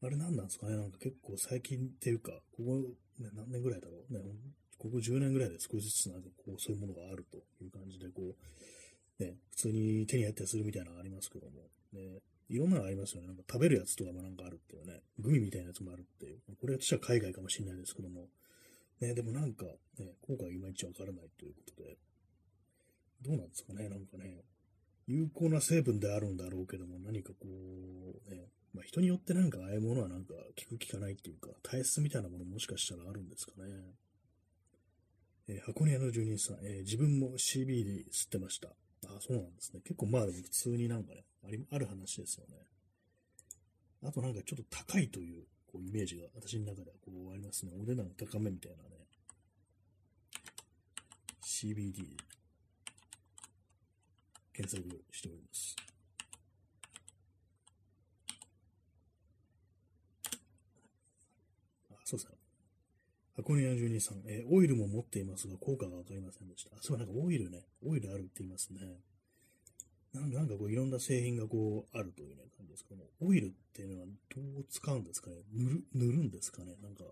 [0.02, 0.78] あれ何なんですかね？
[0.78, 4.14] なんか結構最近っていうか、ここ、ね、何年ぐらいだろう？
[4.14, 4.22] ね、
[4.78, 8.36] ここ10年ぐらいで少しずつなんかこう、そういうものがあるという感じで、こ
[9.20, 13.28] う、ね、普通に手に入ったりするみたいなのがありますけども、ね、いろんなのありますよね。
[13.28, 16.40] なんか食べるやつとかもなんかあるっていうね、グミみたいなやつもあるっていう。
[16.62, 18.28] これは私は海外かもしれないですけども、
[19.02, 19.66] ね、でもなんか、
[19.98, 21.98] ね、効果がいまいちわからないということで、
[23.22, 24.44] どうなんですかね、なんかね、
[25.08, 33.70] 有効な成分であるんだろうけども、何かこう、ね、まあ、人によってなんかああいうものはなんか効く効かないっていうか、体質みたいなものもしかしたらあるんですかね。
[35.48, 38.70] えー、箱根屋の住人さん、えー、自分も CBD 吸ってました。
[39.08, 39.82] あ、そうなんですね。
[39.82, 42.58] 結構まあでも普通になんかね、ありある話ですよね。
[44.04, 47.72] あとなんかちょっと高いというこうイメージが私の中ではこうありますね。
[47.80, 48.90] お値段高めみたいなね。
[51.44, 52.18] CBD
[54.54, 55.76] 検索しております。
[61.92, 62.38] あ、そうですね。
[63.36, 66.76] 箱根屋住人さん、えー、オイルも持っていますが、効果がわかりませんでした。
[66.76, 68.80] あ、そう、なんかオイルね、オイルあるって言いますね。
[70.14, 75.38] なんなんかこういろんな製品がこうあるというね感じですけども、オイルっていうのはどう使うんですかね。
[75.54, 76.76] 塗る、塗るんですかね。
[76.82, 77.04] なんか、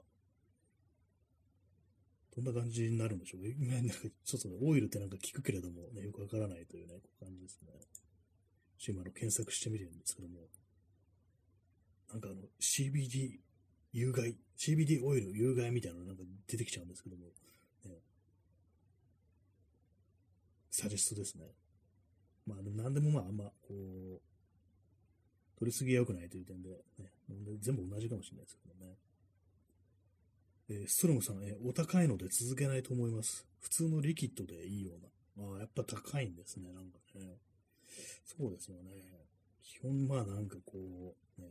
[2.36, 3.95] どんな感じになるんでしょうなんか
[4.26, 7.70] ちょっとね、オイルってなんか聞くけれども、ね、よくわからないというね、こう感じですね。
[8.88, 10.41] 今の検索してみてるんですけども、
[12.12, 13.39] なんかあの、CBD
[13.91, 17.26] 有害、CBD オイル有害みたいなのなんか出てきちゃうんですけども、
[17.86, 17.98] ね、
[20.70, 21.45] サジェストですね。
[22.48, 24.22] まあ、でも何でもまあ、あんま、こう、
[25.60, 27.12] 取りすぎが良くないという点で、ね、
[27.60, 28.95] 全部同じかもしれないですけどね。
[30.70, 33.45] えー、ストロムさん、えー、お高いので続けないと思います。
[33.60, 35.52] 普通のリキッドでいいような。
[35.52, 37.38] ああ、やっぱ高いんですね、なんかね。
[38.26, 38.91] そうですよね。
[39.64, 41.48] 基本、まあなんかこう、ね、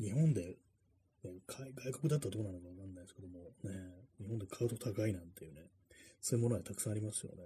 [0.00, 0.56] 日本で、
[1.24, 3.70] ね、外国だったらどうなのかわかんないですけども、ね、
[4.18, 5.62] 日本で買うと高いなんていうね、
[6.20, 7.44] そういうものはたくさんありますよね。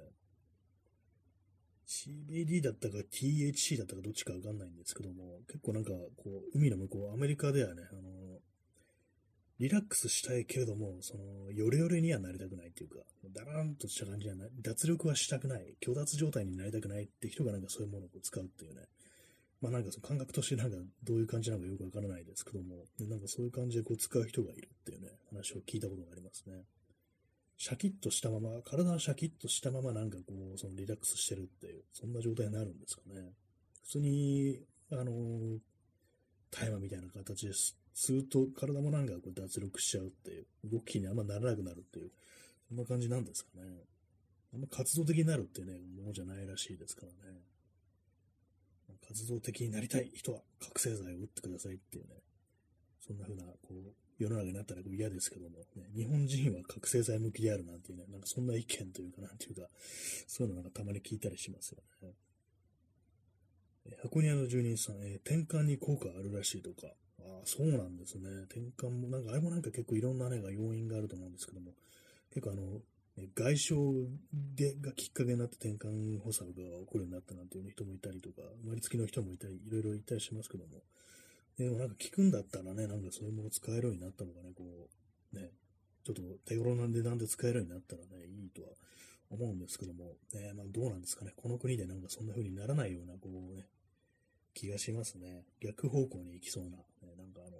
[1.86, 8.40] CBD だったか THC だったかどっちかわかんないんですけども、結構なんか、こう、海の向こう、アメリカではね、あの、
[9.60, 12.96] リラックスしたいけれども、その、ヨレヨレにはなりたくないっていうか、
[13.32, 18.82] だらんとした感じにはない脱力はしたくない、虚脱状態になりたくないって人がなんかそういうものを使うっていうね。
[19.60, 26.64] まあなんかその感覚としてなんかどういう感じなのかよくわからないですけども、なんかそういう感じでこう使う人がいるっていうね、話を聞いたことがありますね。
[27.56, 33.32] シャキッとしたまま、体はシャキッとしたままなんかこう、そのリラックスしてるっていう、そんな状態になるんですかね。
[33.82, 34.58] 普通に、
[34.90, 35.58] あの、
[36.50, 42.10] 大麻みたいな形です吸うと体もなんかこう脱力しちゃうっていう、動きにあんまならなくなるっていう、
[42.68, 43.62] そんな感じなんですかね。
[44.52, 47.38] あんま活動的になるっていうね、ものじゃないらしいですからね。
[49.06, 52.14] 活動的になりたい人は覚醒剤を打ってくださいっていうね、
[53.06, 59.62] そんな風な、こう、世の中になったら嫌ですけども、ね、日本人は覚醒剤向きであるなんていうね、なんかそんな意見というか、なんていうか、
[60.26, 62.14] そういうのなんかたまに聞いたりしますよね。
[64.02, 66.88] 箱庭の住人さん、えー、転換に効果あるらしいとか、
[67.20, 68.30] ああ、そうなんですね。
[68.50, 71.72] 転換も、なんかあれもなんか結構いろんなね、要因があると思うんですけども、
[72.32, 72.80] 結構あの、
[73.34, 73.74] 外傷
[74.32, 80.82] でがきっかけになって転換補佐が起こるようになったなんていう人もいたりとか、生まれつきの人もいたり、いろいろいたりしますけども、
[81.58, 84.64] でもなんか聞くんだったらね、なんかそういうもの使えるようになったのがね、こ
[85.32, 85.50] う、ね、
[86.04, 88.68] ちょっと手頃な値段で使えるようになったらね、いいとは
[89.30, 93.66] 思うんですけども、ね、まあどうなんですかね、この国でなんかそんな風にならないような、こうね、
[94.52, 95.44] 気がしますね。
[95.60, 97.56] 逆方向に行きそうな、ね、なんかあの、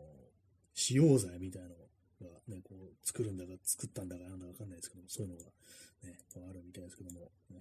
[0.74, 5.44] 使用剤みたいなのがね、こう、作るんだか、作ったんだかなんだかわかんないですけども、そういうのが
[6.02, 7.58] ね、あるみたいですけども、ね、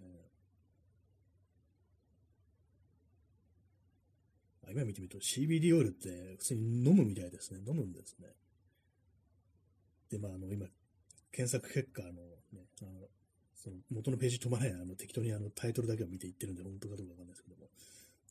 [4.72, 7.60] 今見てみると CBD オイルって普通に飲むみたいですね。
[7.68, 8.28] 飲むんですね。
[10.10, 10.68] で、まあ、あの、今、
[11.32, 12.12] 検索結果、の、
[12.54, 13.08] ね、あの、
[13.56, 17.70] その元のページ飛ばない、あの、適当にあの、タイトルだけを見ていってるんで、本当かどうかわかんないですけども、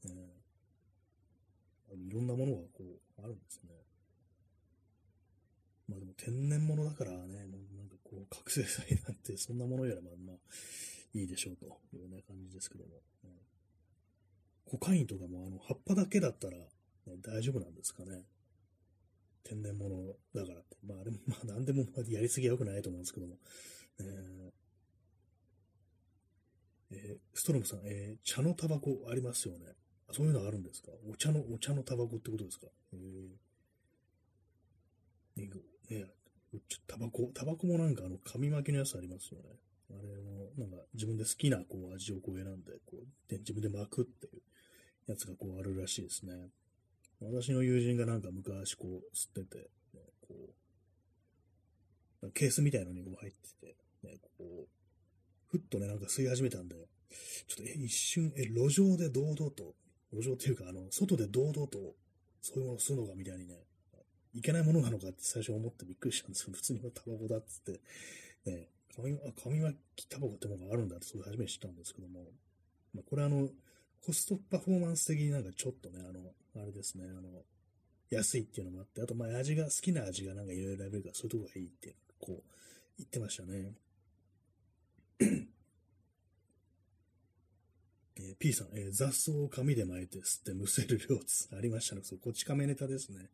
[0.04, 3.70] えー、いろんなものがこう、あるんですね。
[5.88, 10.36] まあでも天然物だからね、なんかこう、覚醒剤なんてそんなものよりもまあ、
[11.14, 11.66] いいでしょうと
[11.96, 13.02] いうね、感じですけども。
[14.64, 16.66] コカインとかもあの葉っぱだけだったら、ね、
[17.22, 18.24] 大丈夫なんですかね。
[19.44, 20.76] 天然物だからって。
[20.86, 23.38] まあ、あれも、まあ、 なんでもやりすぎは良くないと思うんですけども。
[23.98, 24.52] えー
[26.94, 29.74] えー、ストロムさん、えー、茶のタバコありますよね。
[30.12, 30.92] そういうのあるんですか？
[31.10, 32.66] お茶の、お茶のタバコってことですか？
[32.92, 36.06] えー、ね、
[36.86, 39.48] タバコ、タバコもなんかあの、紙巻きのやつありますよね。
[39.90, 44.42] あれも、なんか自分で好きなこう味をこう選んで、こう、で自分で巻くっていう
[45.07, 46.50] やつがこうあるらしいですね。
[47.20, 49.59] 私の友人がなんか昔こう吸ってて、
[49.94, 50.34] ね、こ
[52.22, 54.68] う、ケースみたいのにこう入ってて、ね、こう、
[55.48, 56.76] ふっとね、なんか吸い始めたんで、
[57.46, 59.74] ちょっと一瞬、え、路上で堂々と、
[60.12, 61.94] 路上っていうか、あの、外で堂々と、
[62.40, 63.55] そういうものを吸うのかみたいにね、
[64.34, 67.80] いけないものなのかって最初思ってびっくりしたんですけど、普通にタバコだっつって、
[68.50, 72.24] ね、紙、あ、紙巻きタバコってものがあるんだって、それ初めて知ったんですけども、
[72.94, 73.48] まあ、これあの、
[74.05, 76.20] コストパフォーマンス的になんかちょっとね、あの、
[76.61, 77.44] あれですね、あの、
[78.11, 82.50] 安いっていうのもあって、あと、まあ、味が、好きな味がなんかいろいろ選べるから、そういうとこがいいっていうの、こう、
[82.98, 83.74] 言ってましたね。
[88.16, 92.03] えー、P さん、えー、雑草を紙で巻いて吸ってむせる量つありましたね。
[92.03, 93.30] そう、こち亀ネタですね。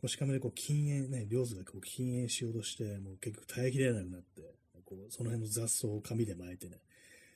[0.00, 4.42] こち亀でこう禁煙ね、量子がこう禁煙しようとして、もう結局耐えきれなくなって、
[4.84, 6.80] こう、その辺の雑草を紙で巻いてね、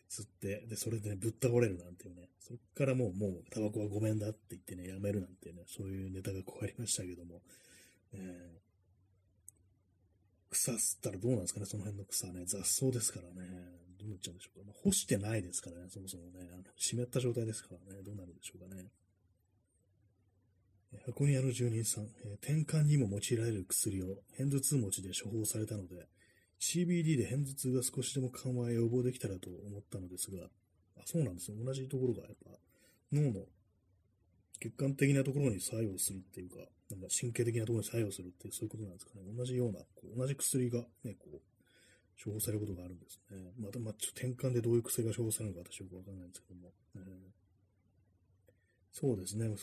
[0.08, 7.42] 吸って、で、それで、ね、ぶっ倒れるなんていうね、そっからもう、もう、タバコはごめんだって言ってね、やめるなんてね、そういうネタがこうありましたけども、
[8.12, 8.66] えー、
[10.50, 13.48] 草吸ったらどうなんですかね、その辺の草ね、雑草ですからね、
[13.98, 14.66] どうなっちゃうんでしょうか。
[14.66, 18.90] まあ、干してないですからね、そもそもね、あの湿った状態ですからね、どうなるんでしょうかね。
[21.04, 26.06] 箱庭の住人さん、えー、転換にも用いられる薬を片頭痛持ちで処方されたので、
[26.60, 30.48] CBD で片頭痛が少しでも緩和や予防できたらと思ったのですが、
[30.96, 31.62] あそうなんですね。
[31.64, 32.50] 同じところがやっぱ
[33.12, 33.46] 脳の
[34.60, 36.56] 血管的なところに作用するっていうか、
[36.90, 39.22] なんか神経的なところに作用するっていうそういうことなんですかね。
[39.36, 41.40] 同じような、こう同じ薬がね、こう、
[42.16, 43.52] 処方されることがあるんですね。
[43.60, 46.72] また、まあ、ちょっと転換でどういう薬が処方されるのか私よくわかんないんですけども。
[46.96, 47.02] えー、
[48.92, 49.46] そうですね。
[49.48, 49.54] こ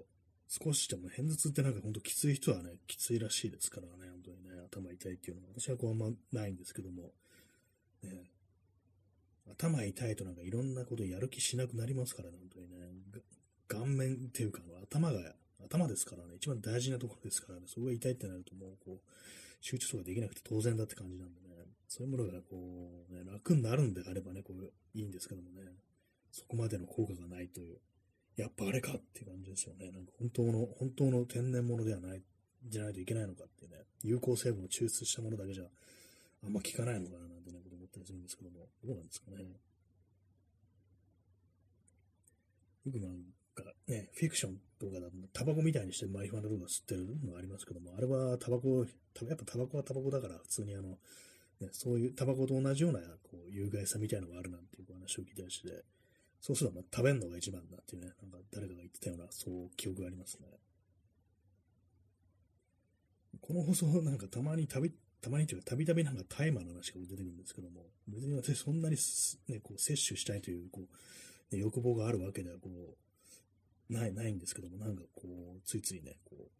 [0.00, 0.19] う
[0.50, 7.12] 少しでも片頭痛ってなんかほんときつい人はね、きついらしいですからね、本当にね、頭痛いっていうのは、私はこうあんまないんですけども、
[8.02, 8.24] ね、
[9.46, 13.22] 頭痛いとなんかいろんなことやる気しなくなりますからね、本当にね、
[13.68, 15.20] 顔面っていうか、頭が、
[15.64, 19.10] 頭ですからね、一番大事なところですからね、そこが痛いってなるともうこう、
[19.60, 21.54] 集中とかできなくて当然だって感じなんでね、
[21.86, 25.62] そういうものがこう、ね、楽になるんであればね、こう、いいんですけどもね、
[26.32, 27.78] そこまでの効果がないという。
[28.36, 29.90] やっぱあれかっていう感じですよね。
[29.90, 32.22] なんか本当の、本当の天然物ではない、
[32.66, 35.64] じゃないといけないのかっていうね、有効成分を抽出したものだけじゃ
[36.44, 39.60] あんま効かないのかななんてね、思ったりするんですけども、どうなんですかね。
[42.86, 43.24] よくなん
[43.54, 50.98] かね、フィクションとかだと、タバコみたいにしてマリファナとか吸ってるのがありますけども、あれはタバコ、やっぱタバコはタバコだから、普通にあの、
[51.60, 55.84] ね、そういうタバコと同じようなこう有害さみたいのがあるなんていう話を聞いたりして、
[56.40, 60.48] そうするとまあ食べるのが一番だっていうね、なんか誰かが言ってたような、そう記憶がありますね。
[63.40, 68.96] この放送なんかたまにたび、たまにというか、たびたびなんか大麻の話が出てくるんですけども、別に私そんなに
[69.48, 76.50] ね、こう摂取したいという、こう、ね、欲望があるわけでは、こう、ない、ないんですけども、なんかこう、ついついね、こう、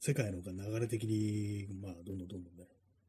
[0.00, 2.66] 世界のが流れ的に、まあ、どんどんどんどんね、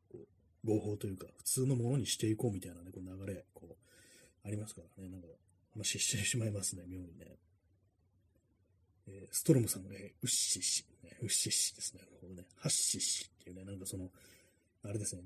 [0.10, 5.28] こう、合法というか、普通のものにしていこうみたいなね、こう流れ、こう、ありますからね、なんか、
[5.74, 7.38] 話してしまいますね、妙にね。
[9.08, 12.02] えー、ストロムさんが、ね、ウッシッシ、ね、ウッシッシですね。
[12.22, 14.10] こね、ハッシッシっていうね、なんかその、
[14.84, 15.24] あれですね、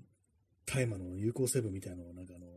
[0.66, 2.48] 大麻の有効成分みたいなのをなんかあの、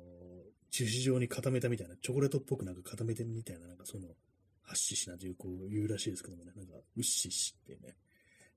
[0.70, 4.08] 樹脂状に固めたみたいな、チョコレートっぽくなんか固めてみたいな、なんかその、
[4.62, 7.96] ハッシッシなんていう、こう言うらしいですけどもね、なんか、ウッシッシっていうね、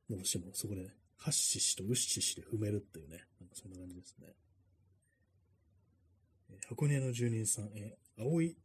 [0.10, 4.28] どうしてもそこで、ね、ハッシッシとウッシッシで踏めるっていうね、なんかそんな感じですね。
[6.52, 8.58] え箱根の住人さん、えー、青い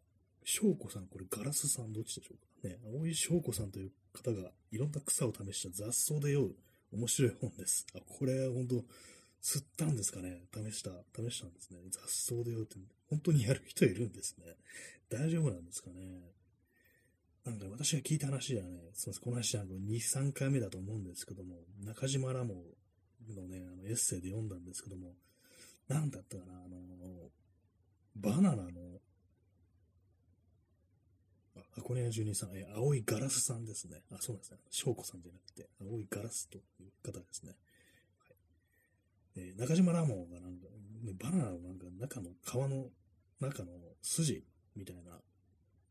[0.48, 2.68] 翔子さん、これガラスさんどっちでしょうか？
[2.68, 2.78] ね。
[2.94, 6.54] 青井翔子さんという方がいろんな草を試した雑草で酔う
[6.92, 7.84] 面白い本です。
[7.96, 8.76] あ、これ本当
[9.42, 11.80] 吸ったんですかね試した、試したんですね。
[11.90, 12.76] 雑草で酔うって、
[13.10, 14.54] 本当にやる人いるんですね。
[15.10, 15.96] 大丈夫なんですかね
[17.44, 22.54] なんか私が聞いた話ではね、すみません、この話は2、3回目だと思うんですけども、中島ラモ
[23.34, 25.14] のね、あのエッセイで読んだんですけども、
[25.88, 26.76] なんだったかな、あの、
[28.14, 28.70] バナナの
[31.76, 34.02] 箱根屋住人さん、え、青いガラスさんですね。
[34.10, 34.58] あ、そうなんですね。
[34.70, 37.50] 翔子さんじゃなくて、青いガラスという方ですね。
[37.50, 37.58] はい
[39.36, 40.66] えー、中島ラモンがなんか、
[41.04, 42.90] ね、バナナのなんか中の皮の
[43.40, 43.72] 中の
[44.02, 44.42] 筋
[44.74, 45.20] みたいな、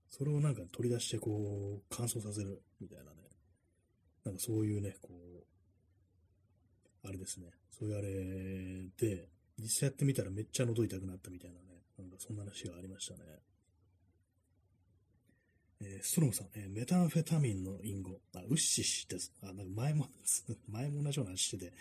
[0.09, 3.17] それをなんか取り出してこう、乾燥させるみたいなね。
[4.23, 7.51] なんかそういうね、こう、あれですね。
[7.69, 9.29] そういうあれで、
[9.59, 13.19] 実際やってみたらめっちゃ喉痛くなったみたいなね、なんかそんな話がありましたね。
[15.81, 19.33] えー、ストロムさん、えー、メタンフェタミンの隠語、あ、ウッシシです。
[19.43, 20.07] あ、なんか前も、
[20.69, 21.73] 前も同じような話してて、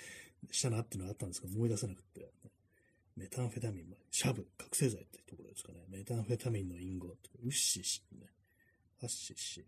[0.51, 2.31] したなっていうのがあったんですけど、思い出せなくて、
[3.17, 5.85] メタンフェタミン、シャブ、覚醒剤ってところですかね。
[5.89, 8.33] メタンフェタミンの隠語、ウッシシってね、
[8.99, 9.65] ハッシシ、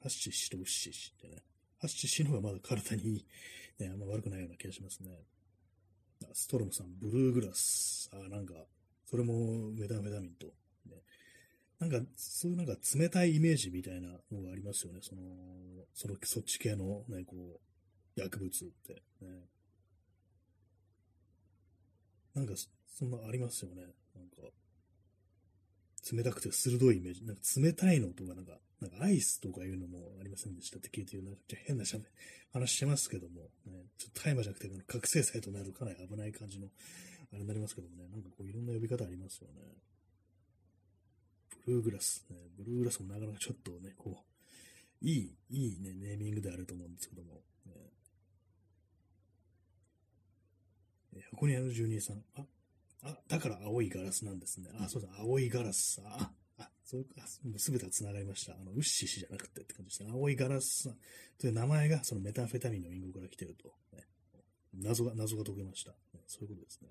[0.00, 1.42] ハッシシとウッシシってね、
[1.78, 3.26] ハッシシの方がまだ体にいい、
[3.78, 5.24] ね、あんま悪くないような気がしますね。
[6.32, 8.10] ストロムさん、ブルーグラス。
[8.12, 8.54] あ、なんか、
[9.04, 10.46] それもメタンフェタミンと、
[11.82, 15.00] なんか、そういうなんか冷たいイメージみたいなのがありますよね。
[15.02, 15.22] その、
[15.94, 17.34] その、そっち系のね、こ
[18.16, 19.48] う、薬物って、ね。
[22.34, 22.54] なんか、
[22.86, 23.82] そんなありますよね。
[24.14, 24.52] なんか、
[26.12, 27.24] 冷たくて鋭いイメージ。
[27.24, 31.84] なんか冷たいのとか、なんか、なんかアイスとかいうのもありませんでしたって聞いて、なんか変な
[32.52, 36.68] 話してますけども、ね、ちょっと大麻じゃなくて、覚醒剤となるかなり危ない感じの、
[37.32, 39.62] あれになりますけどもね、なんかこういろんな呼び方ありますよね。
[41.64, 42.24] ブルーグラス、
[42.56, 44.24] ブルーグラスもなかなかちょっとね、こ
[45.02, 47.72] う、いい、いいね、ネーミングであると思うんですけども、ね、
[51.16, 52.44] え箱庭の住人さん、あ、
[53.02, 54.70] あ、だから青いガラスなんですね。
[54.80, 56.00] あ、そうだ、青いガラス。
[56.04, 57.26] あ、あ、そういう、あ、
[57.58, 58.54] すべてが繋がりました。
[58.54, 60.10] あの、ウッシシじゃなくてって感じですね。
[60.12, 60.96] 青いガラスさん
[61.38, 64.04] という名前がそのメタンフェタミンの隠語から来てると、ね。
[64.74, 65.92] 謎が、謎が解けました。
[66.26, 66.88] そういうことですね。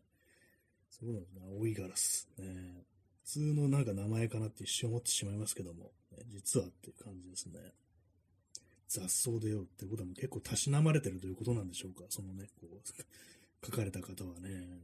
[0.89, 1.41] そうなんですね。
[1.47, 2.29] 青いガラス。
[2.37, 2.83] ね、
[3.23, 7.59] 通のなんか名前かなって一瞬思ってしまいますけども、ね、実はっていう感じですね。
[8.87, 12.03] 雑草でよってことはもう結構たしなまれてるということなんでしょうか。
[12.09, 12.81] そのね、こう、
[13.65, 14.81] 書かれた方はね。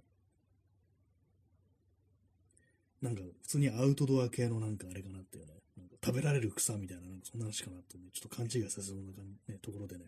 [3.01, 9.03] なんか普通にアウトドア系のなんかあれかなっていうね、なんか食べられる草みたいな、なんかそんな話かなってね、ちょっと勘違いさせそうな、
[9.47, 10.05] ね、ところでね、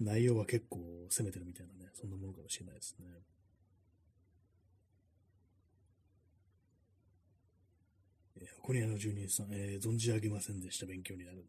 [0.00, 0.78] 内容は結構
[1.10, 3.06] 攻めてるみたいなね、そんなものかもしれないですね。
[8.48, 10.86] えー、箱庭の住人さん、えー、存じ上げませんでした。
[10.86, 11.44] 勉強になる。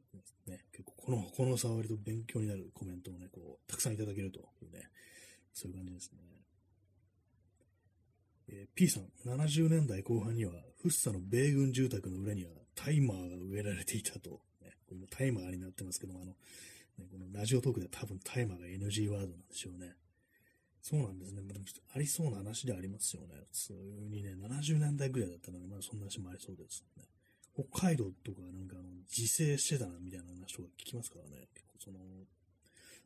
[0.48, 4.90] ね、結構この、この触りと勉強になるコメントをね、こう、たくさんいただけるというね、
[5.54, 6.20] そういう感じですね。
[8.52, 14.42] えー、P さん、70年代後半には、フッサの米軍住宅の裏にはタイマーが植えられていたと。
[14.62, 19.96] ね、今タイマーになってますけども、あの、ね、このラジオトークでは多分タイマーが NG ワードなんでしょうね。
[20.82, 21.42] そうなんですね。
[21.42, 23.36] まあ、ありそうな話でありますよね。
[23.52, 23.74] 普通
[24.10, 27.04] にね、70年代ぐらいだったら、ね、まあそんな話もありそうですね。
[27.54, 31.48] 北海道とかなんかあの、自生してたなみたいな話とか聞きますからね。
[31.54, 32.00] 結構その、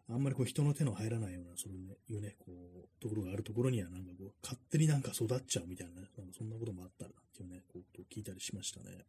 [0.10, 9.06] あんまりこう人の手の入らないような、そういうね、こう、ところがあるところにはなんかこう、勝手になんか育っちゃうみたいなね、なんかそんなこともあったらなっていうね、こう、聞いたりしましたね。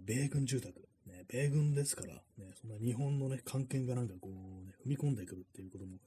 [0.00, 5.98] 米軍住宅、ね、米軍ですから、ね、そんな日本のね、関係がなんかこう、ね、踏み込んでくるっていうことも、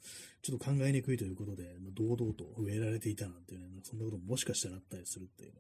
[0.42, 5.60] ちょっと考えにくいということで、堂々と植えられていたなんていうね、そんなことももしかしたらあったりするっていうね、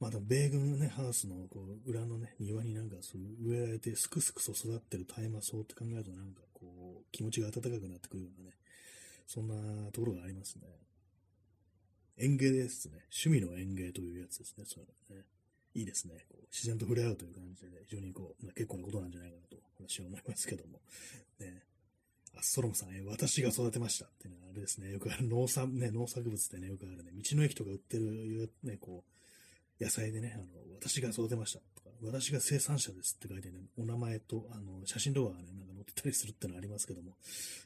[0.00, 8.56] また米軍ね、ハウスのこう裏のね、庭になんかそう植えられてすくすくと育ってる大麻草って考えるとなんかこう、気持ちが温かくなってくるようなね、
[9.26, 10.62] そんなところがありますね。
[12.16, 13.06] 園芸ですね。
[13.24, 14.64] 趣味の園芸というやつですね。
[14.66, 15.26] そういうのね。
[15.74, 16.24] いいですね。
[16.28, 20.80] こ自然と触れ合うという感じで、非常にこうま、結構なことなんじゃないかなと私は思いますけども。
[21.38, 21.62] ね。
[22.36, 24.90] あ、ストロムさん、え私が育てましたっていうのは、あれですね。
[24.90, 29.04] よくある農産、ね、農作物でね、よくあるね、道の駅とか売ってる、ね、こ
[29.80, 30.44] う、野菜でね、あの、
[30.78, 37.16] 私が育てましたとか、私が生産者ですって書いてね、お名前と、あの、写真とかがね、なんか載ってたりするってのはありますけども、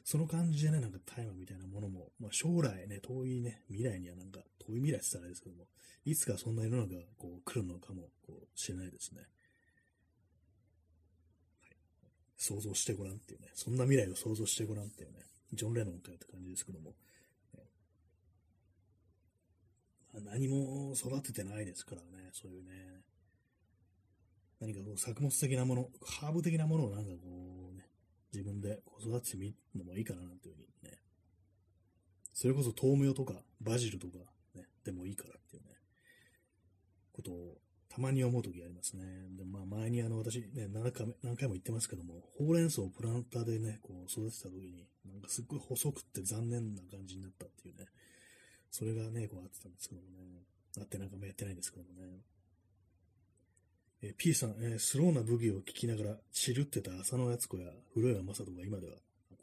[0.03, 5.67] その感じでね、なんか大麻みたいなものも、まあ将来ね、遠いね、未来にはなんか、遠い未来って言ったらあれですけども、
[6.05, 9.21] いつかそんな世の中がこう来るのかも、こう、しれないですね。
[9.21, 9.29] はい。
[12.37, 15.19] 想像してごらんっていうね、そんな未来を想像してごらんっていうね、
[15.53, 16.93] ジョン・レノンかよって感じですけども、
[20.23, 23.01] 何も育ててないですからね、そういうね、
[24.65, 27.85] 何かこう作物的なもの、ハーブ的なものをなんかこうね、
[28.33, 30.97] 自分で育ててみるのもいいかななんていうふうにね、
[32.33, 34.17] それこそ豆苗とかバジルとか
[34.55, 35.69] ね、でもいいからっていうね、
[37.13, 37.57] ことを
[37.89, 39.05] たまに思うときありますね。
[39.37, 47.85] で、まあ前にあの私ね、何回何回も言ってますけども、ほうれん草をプランターでね、こう育てたときに、なんかすっごい細くって残念な感じになったっていうね、
[48.71, 50.41] それがね、こうあってたんですけどもね。
[50.77, 52.19] あってなんかもやってないんですけどもね。
[54.05, 58.93] えー、P さん、えー、スローなブギを聞きながら、散るってた浅野敦子や古谷正人が今では、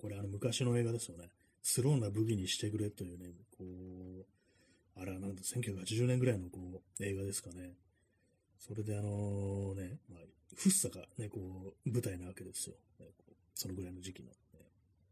[0.01, 1.31] これあの昔の映画ですよね。
[1.63, 6.59] スローなブギにしてくれというね、こう、あら、なんと1980年ぐらいのこ
[7.01, 7.73] う映画ですかね。
[8.59, 10.21] それであのね、まあ、
[10.55, 11.41] フッサがね、こ
[11.85, 12.77] う、舞台なわけですよ。
[13.01, 13.07] ね、
[13.55, 14.35] そのぐらいの時期の、ね。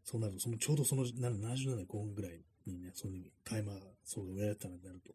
[0.05, 5.13] そうなると、そのちょうどその70年後半ぐらいにね、そういうタイマー層が売られたのになると、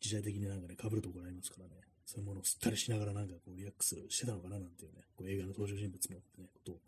[0.00, 1.70] 時代的になんかね、被るところありますからね、
[2.06, 6.78] そういうものを吸ったりしながらなんかこうリラックスしてたのかななんていうね、こう映画の登場人物もね、ことを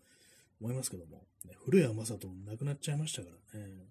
[0.61, 3.87] 思いますけども、ね、古谷正人亡くなっちゃいましたからね、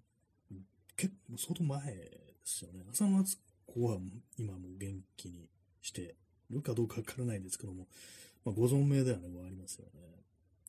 [0.96, 2.10] 結構相当前で
[2.44, 2.84] すよね。
[2.90, 3.98] 浅野敦子は
[4.38, 5.48] 今も元気に
[5.82, 6.14] して
[6.50, 7.86] るかどうかわからないんですけども、
[8.44, 10.00] まあ、ご存命ではね、もうありますよね。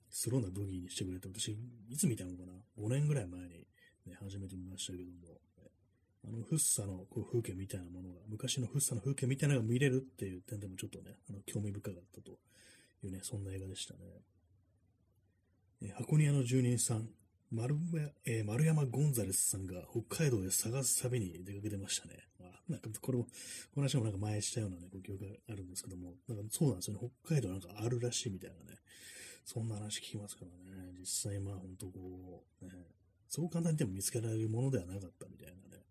[0.09, 1.55] スローなブギーにしてくれて、私、
[1.89, 3.67] いつ見たのかな ?5 年ぐらい前に、
[4.07, 5.36] ね、初めて見ましたけども、
[6.27, 12.31] あの、フッサのこう風景みたいなものが、昔のフッサの風景みたいなのが見れるっていう点でもちょっとね、あの興味深かったと
[13.03, 13.99] いうね、そんな映画でしたね。
[15.81, 17.07] え箱庭の住人さん、
[17.51, 17.77] 丸
[18.25, 22.15] えー、丸山ゴンザレスさんが北海道で探す旅に出かけてましたね。
[22.39, 23.29] まあ、なんかこれも、こ
[23.77, 27.09] の話もなんか前したようなね、ご記憶があるんですけども、なんかそうなんですよね。
[27.23, 28.79] 北海道なんかあるらしいみたいなね。
[29.45, 30.91] そんな話聞きますからね。
[30.99, 32.71] 実際まあ本当こう、ね、
[33.29, 35.83] そう簡単にでも見つけられるものではなかったみたいなね。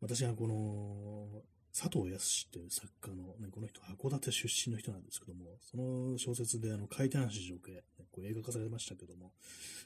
[0.00, 1.42] 私はこの、
[1.74, 9.32] 佐藤康という作家の、ね、この人、函館出身の人なんですけども、その小説で、あの、怪談史上系、ね、こう映画化されましたけども、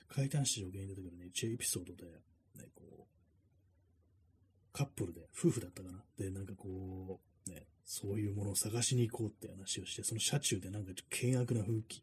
[0.08, 3.04] 怪談史上系に出てくるね、1エピソードで、ね、こう、
[4.72, 6.02] カップルで、夫婦だったかな？
[6.16, 12.02] で、なんかこう、ね、そういうものを探しに行こうって話をして、その車中でなんか険悪な雰囲気、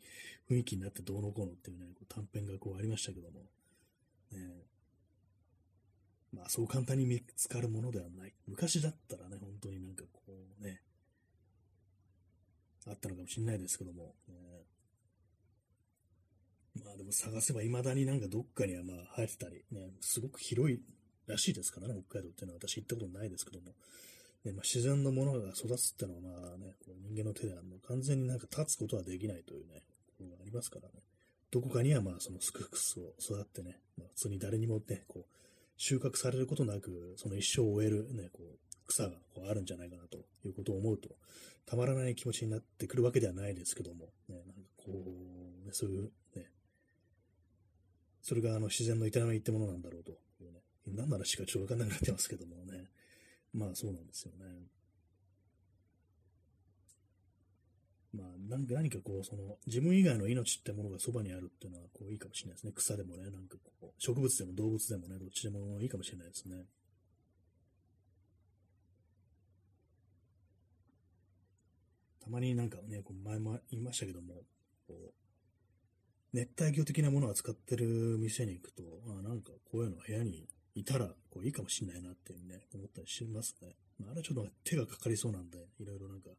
[0.50, 3.40] 雰囲気になってどうのこうのっていうね、う短編がこうありましたけども、
[4.32, 4.66] ね、
[6.34, 8.34] まあそう簡単に見つかるものではない。
[8.48, 10.22] 昔だったらね、本当になんかこ
[10.60, 10.82] うね、
[12.88, 14.36] あったのかもしれないですけども、ね、
[16.84, 20.80] まあでも探せば未だになんかどっかにはまあ生えてたり、ね、すごく広い
[21.28, 23.74] らしいですからね、北海道っていうのは私行ったことないですけども、
[24.46, 29.84] ねまあ、自然のものが育つっていうのはまあね、こう人間の手ではもう完全になんか立つことはできないというね、
[30.18, 31.04] ことがありますからね。
[31.52, 35.39] どこかにはまあそのスクフクスを育ってね、まあ、普通に誰にもね、こう、
[35.80, 41.16] 収穫されることなく、その一生を終えるね、こう、草がこうあるんじゃないかなということを思うと、
[41.66, 46.52] たまらない気持ちになってくるわけではないですけども、ね、なんかこう、ね、そういうね、
[48.22, 50.16] それがあの自然の営みってものなんだろうとい
[50.50, 52.90] うね、何の話かちょっとわかんなくなってますけどもね、
[53.54, 54.46] まあそうなんですよね。
[58.12, 62.74] まあ、何かこう、その、自分以外の命ってものがそばにあるっていうのは、こう、いいかもしれないですね。
[62.76, 66.66] 草でもね、なんかこう、植物でも動物でもね、どっちでもいいかもしれないですね。
[72.20, 74.44] たまになんかね、こう前も言いましたけども、
[74.88, 75.14] こう、
[76.32, 83.76] 熱帯魚的なものを扱ってる店に行くと、あなんかこういうの部屋にいたら、こういいかもしれないなっていうね、思ったりしますね。
[84.00, 86.30] まあ、あれちょっと手がかかりそうなんで、いろいろなんか、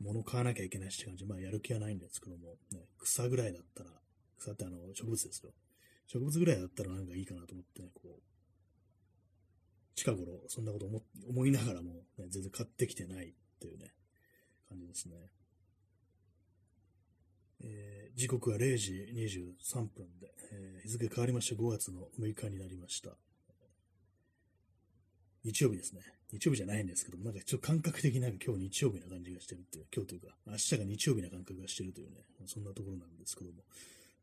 [0.00, 3.90] 物買わなきゃいけないしって感じ、まあやる気はないんですけども、ね、草ぐらいだったら、
[4.38, 5.52] 草ってあの植物ですよ。
[6.06, 8.22] 植物ぐらいだったらなんかいいかなと思ってね、こう、
[9.94, 13.94] 近頃そんなこと思思いながらも、ね、全然買ってきてないというね、
[14.68, 15.14] 感じですね。
[17.66, 23.10] えー、時刻は0時23分で、えー、日付変わりまして5月の6日になりました。
[25.44, 26.00] 日曜日ですね。
[26.32, 32.16] 日曜日じゃないんですけども、なんかちょっと感覚的になんか今日日曜日な感じがしてるっていう、今日というか、明日が日曜日な感覚がしてるというね、
[32.46, 33.62] そんなところなんですけども。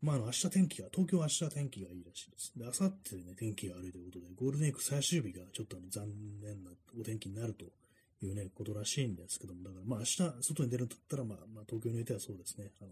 [0.02, 2.52] まあ、あの、明日天気が、東京は明日天気がいいらしいです。
[2.58, 6.10] で、明後日ね、天気が悪いということで、ゴールデンウィーク最終日がちょっとあの残
[6.42, 7.66] 念なお天気になると
[8.26, 12.90] いうね、ことらしいんですけども、だからまあ明日外に出るんだったら、まあ、まあ、東京においてはそうですね、あの、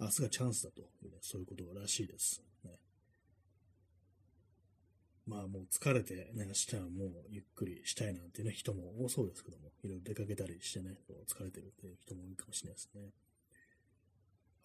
[0.00, 2.42] 明日がチャンスだというね、そういうことらしいです。
[2.64, 2.72] ね、
[5.30, 10.96] まあもう疲れてね、明日はもうゆっくりしたいなんていうね、人も多そうですけども、いろいろ出かけたりしてね、
[11.28, 13.00] 疲れてるっていう人も多いかもしれないですね。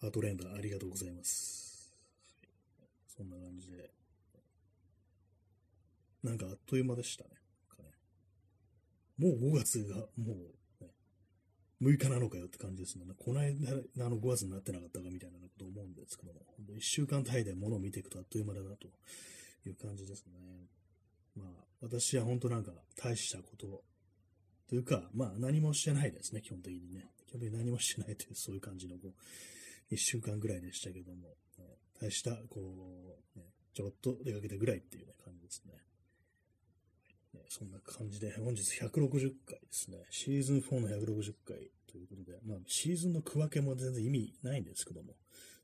[0.00, 1.94] ハートレンダーありがとうございます。
[3.16, 3.90] そんな感じで。
[6.24, 7.30] なんかあっという間でしたね。
[9.16, 10.34] もう5月がも
[10.80, 10.90] う、ね、
[11.80, 13.04] 6日なのかよって感じですね。
[13.16, 13.54] この間、
[14.04, 16.40] あの5月になってなかったかみたいなこと思うんですけども、
[16.76, 18.88] 1週間単位で物を見ていくとあっという間だなと
[19.68, 20.32] いう感じですね。
[21.36, 23.82] まあ、私は本当なんか大したこと
[24.68, 27.06] というか、まあ何もしてないですね、基本的にね。
[27.26, 29.14] 基本的に何もしてないという、そういう感じの、こう、
[29.90, 31.64] 一週間ぐらいでしたけども、ね、
[32.00, 33.44] 大した、こう、ね、
[33.74, 35.74] ちょろっと出かけたぐらいっていう、ね、感じですね。
[37.34, 39.98] ねそんな感じで、本日160回ですね。
[40.10, 45.14] シーズン4の160回ということで、まあ、シーズンの区分けも全然意味ないんですけども、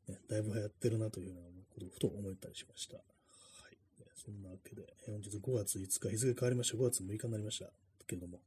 [0.09, 1.43] ね、だいぶ流行ってるなというような
[1.75, 2.99] ことをふと思ったりしました。
[4.25, 6.79] そんなわけで、本日5月5日、日付変わりました。
[6.79, 7.71] 5月6日になりました。
[8.07, 8.41] けれども、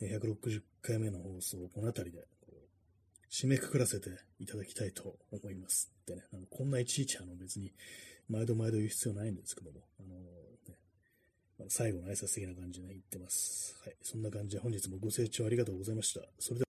[0.00, 2.24] 160回目の放送をこの辺りで、
[3.28, 5.90] 締めくくらせていただきたいと思います。
[6.06, 7.72] でね、あのこんないちいちあの別に
[8.28, 10.14] 毎度毎度言う必要ないんですけども、あの
[10.68, 10.78] ね、
[11.68, 13.76] 最後の挨拶的な感じで、ね、言ってます。
[13.84, 13.96] はい。
[14.02, 16.20] そんな感じで本日もご清聴ありがとうございました。
[16.38, 16.64] それで